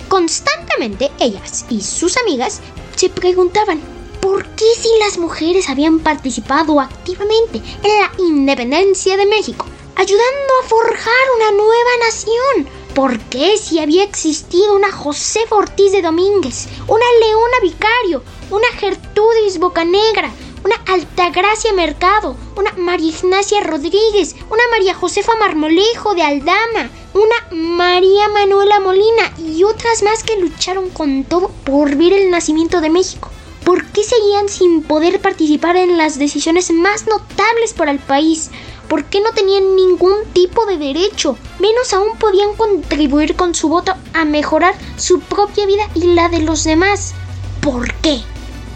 [0.08, 2.62] Constantemente ellas y sus amigas
[2.96, 3.97] se preguntaban
[4.28, 9.64] por qué si las mujeres habían participado activamente en la independencia de México,
[9.96, 16.02] ayudando a forjar una nueva nación, por qué si había existido una Josefa Ortiz de
[16.02, 20.30] Domínguez, una Leona Vicario, una Gertrudis Bocanegra,
[20.62, 28.28] una Altagracia Mercado, una María Ignacia Rodríguez, una María Josefa Marmolejo de Aldama, una María
[28.28, 33.30] Manuela Molina y otras más que lucharon con todo por ver el nacimiento de México.
[33.64, 38.50] ¿Por qué seguían sin poder participar en las decisiones más notables para el país?
[38.88, 41.36] ¿Por qué no tenían ningún tipo de derecho?
[41.58, 46.40] Menos aún podían contribuir con su voto a mejorar su propia vida y la de
[46.40, 47.12] los demás.
[47.60, 48.20] ¿Por qué?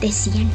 [0.00, 0.50] Decían.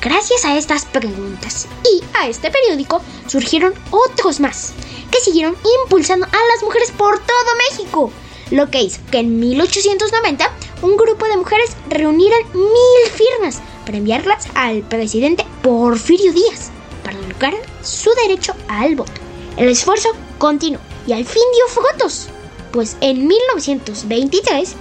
[0.00, 4.72] Gracias a estas preguntas y a este periódico surgieron otros más
[5.10, 7.36] que siguieron impulsando a las mujeres por todo
[7.70, 8.12] México,
[8.50, 10.48] lo que hizo que en 1890
[10.82, 16.70] un grupo de mujeres reunieran mil firmas para enviarlas al presidente Porfirio Díaz
[17.04, 19.12] para lograr su derecho al voto.
[19.56, 22.28] El esfuerzo continuó y al fin dio frutos,
[22.72, 24.74] pues en 1923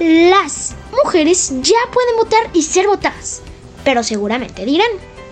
[0.00, 3.42] las mujeres ya pueden votar y ser votadas.
[3.84, 4.90] Pero seguramente dirán,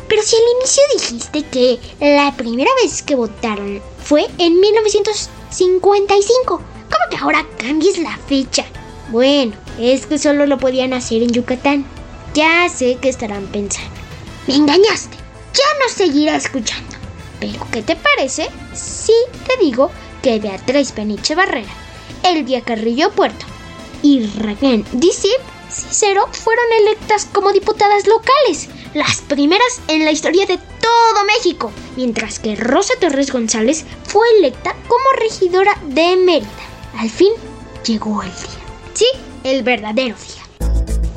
[0.08, 6.62] pero si al inicio dijiste que la primera vez que votaron fue en 1955, ¿cómo
[7.10, 8.64] que ahora cambies la fecha?
[9.10, 11.86] Bueno, es que solo lo podían hacer en Yucatán.
[12.34, 13.90] Ya sé que estarán pensando.
[14.46, 15.16] Me engañaste.
[15.54, 16.96] Ya no seguiré escuchando.
[17.40, 19.12] Pero ¿qué te parece si
[19.46, 19.90] te digo
[20.22, 21.70] que Beatriz Peniche Barrera,
[22.22, 23.46] Elvia Carrillo Puerto
[24.02, 25.40] y Raquel Disip
[25.70, 32.38] Cicero fueron electas como diputadas locales, las primeras en la historia de todo México, mientras
[32.38, 36.48] que Rosa Torres González fue electa como regidora de Mérida.
[36.96, 37.32] Al fin
[37.84, 38.57] llegó el día.
[38.98, 39.06] Sí,
[39.44, 40.42] el verdadero día.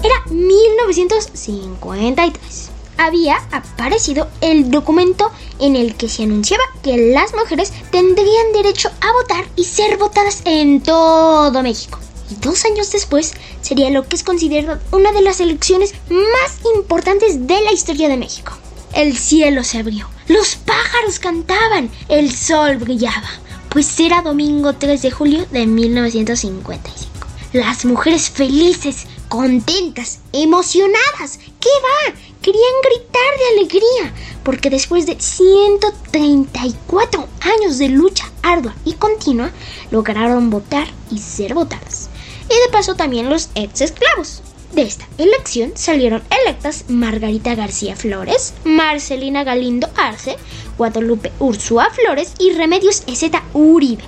[0.04, 2.70] Era 1953.
[2.98, 9.12] Había aparecido el documento en el que se anunciaba que las mujeres tendrían derecho a
[9.14, 11.98] votar y ser votadas en todo México
[12.30, 17.48] y dos años después sería lo que es considerado una de las elecciones más importantes
[17.48, 18.54] de la historia de México.
[18.94, 23.28] El cielo se abrió, los pájaros cantaban, el sol brillaba,
[23.70, 27.11] pues era domingo 3 de julio de 1955.
[27.54, 32.14] Las mujeres felices, contentas, emocionadas, ¿qué va?
[32.42, 39.52] Querían gritar de alegría, porque después de 134 años de lucha ardua y continua,
[39.92, 42.10] lograron votar y ser votadas
[42.52, 44.42] y de paso también los ex esclavos.
[44.74, 50.38] De esta elección salieron electas Margarita García Flores, Marcelina Galindo Arce,
[50.78, 54.04] Guadalupe Ursúa Flores y Remedios Ezeta Uribe.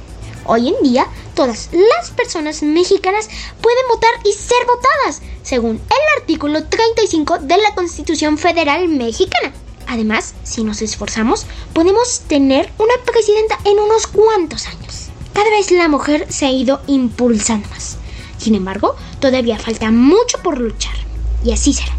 [0.46, 3.30] Hoy en día, todas las personas mexicanas
[3.62, 9.54] pueden votar y ser votadas, según el artículo 35 de la Constitución Federal Mexicana.
[9.88, 15.10] Además, si nos esforzamos, podemos tener una presidenta en unos cuantos años.
[15.34, 17.98] Cada vez la mujer se ha ido impulsando más.
[18.38, 20.96] Sin embargo, todavía falta mucho por luchar.
[21.44, 21.96] Y así será.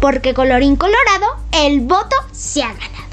[0.00, 3.04] Porque colorín colorado, el voto se ha ganado.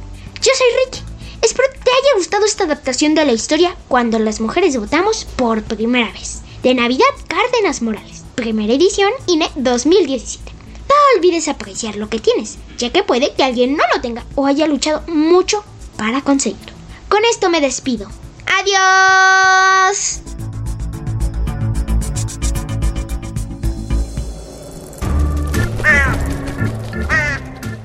[0.42, 1.11] Yo soy Ricky.
[1.52, 6.10] Espero te haya gustado esta adaptación de la historia cuando las mujeres votamos por primera
[6.14, 6.44] vez.
[6.64, 8.24] De Navidad Cárdenas Morales.
[8.36, 10.50] primera edición INE 2017.
[10.88, 14.46] No olvides apreciar lo que tienes, ya que puede que alguien no lo tenga o
[14.46, 15.66] haya luchado mucho
[15.98, 16.72] para conseguirlo.
[17.10, 18.08] Con esto me despido.
[18.46, 20.22] ¡Adiós!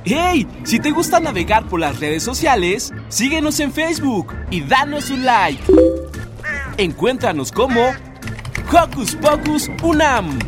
[0.08, 0.46] ¡Hey!
[0.62, 5.60] Si te gusta navegar por las redes sociales, síguenos en Facebook y danos un like.
[6.76, 7.90] Encuéntranos como
[8.72, 10.38] Hocus Pocus Unam.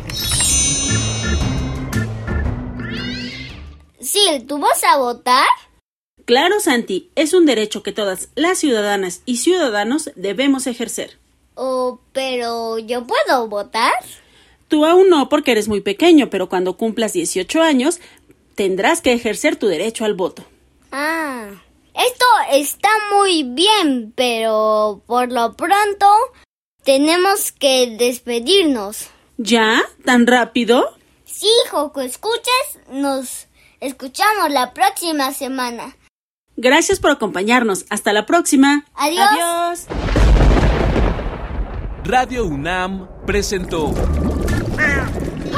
[3.99, 5.45] Sil, ¿tú vas a votar?
[6.23, 11.19] Claro, Santi, es un derecho que todas las ciudadanas y ciudadanos debemos ejercer.
[11.55, 13.91] Oh, pero ¿yo puedo votar?
[14.69, 17.99] Tú aún no porque eres muy pequeño, pero cuando cumplas 18 años
[18.59, 20.43] tendrás que ejercer tu derecho al voto.
[20.91, 21.47] Ah,
[21.93, 26.05] esto está muy bien, pero por lo pronto
[26.83, 29.11] tenemos que despedirnos.
[29.37, 29.81] ¿Ya?
[30.03, 30.93] ¿Tan rápido?
[31.23, 33.47] Sí, Joco, escuchas, nos
[33.79, 35.95] escuchamos la próxima semana.
[36.57, 37.85] Gracias por acompañarnos.
[37.89, 38.83] Hasta la próxima.
[38.93, 39.29] Adiós.
[39.31, 39.85] Adiós.
[42.03, 43.93] Radio UNAM presentó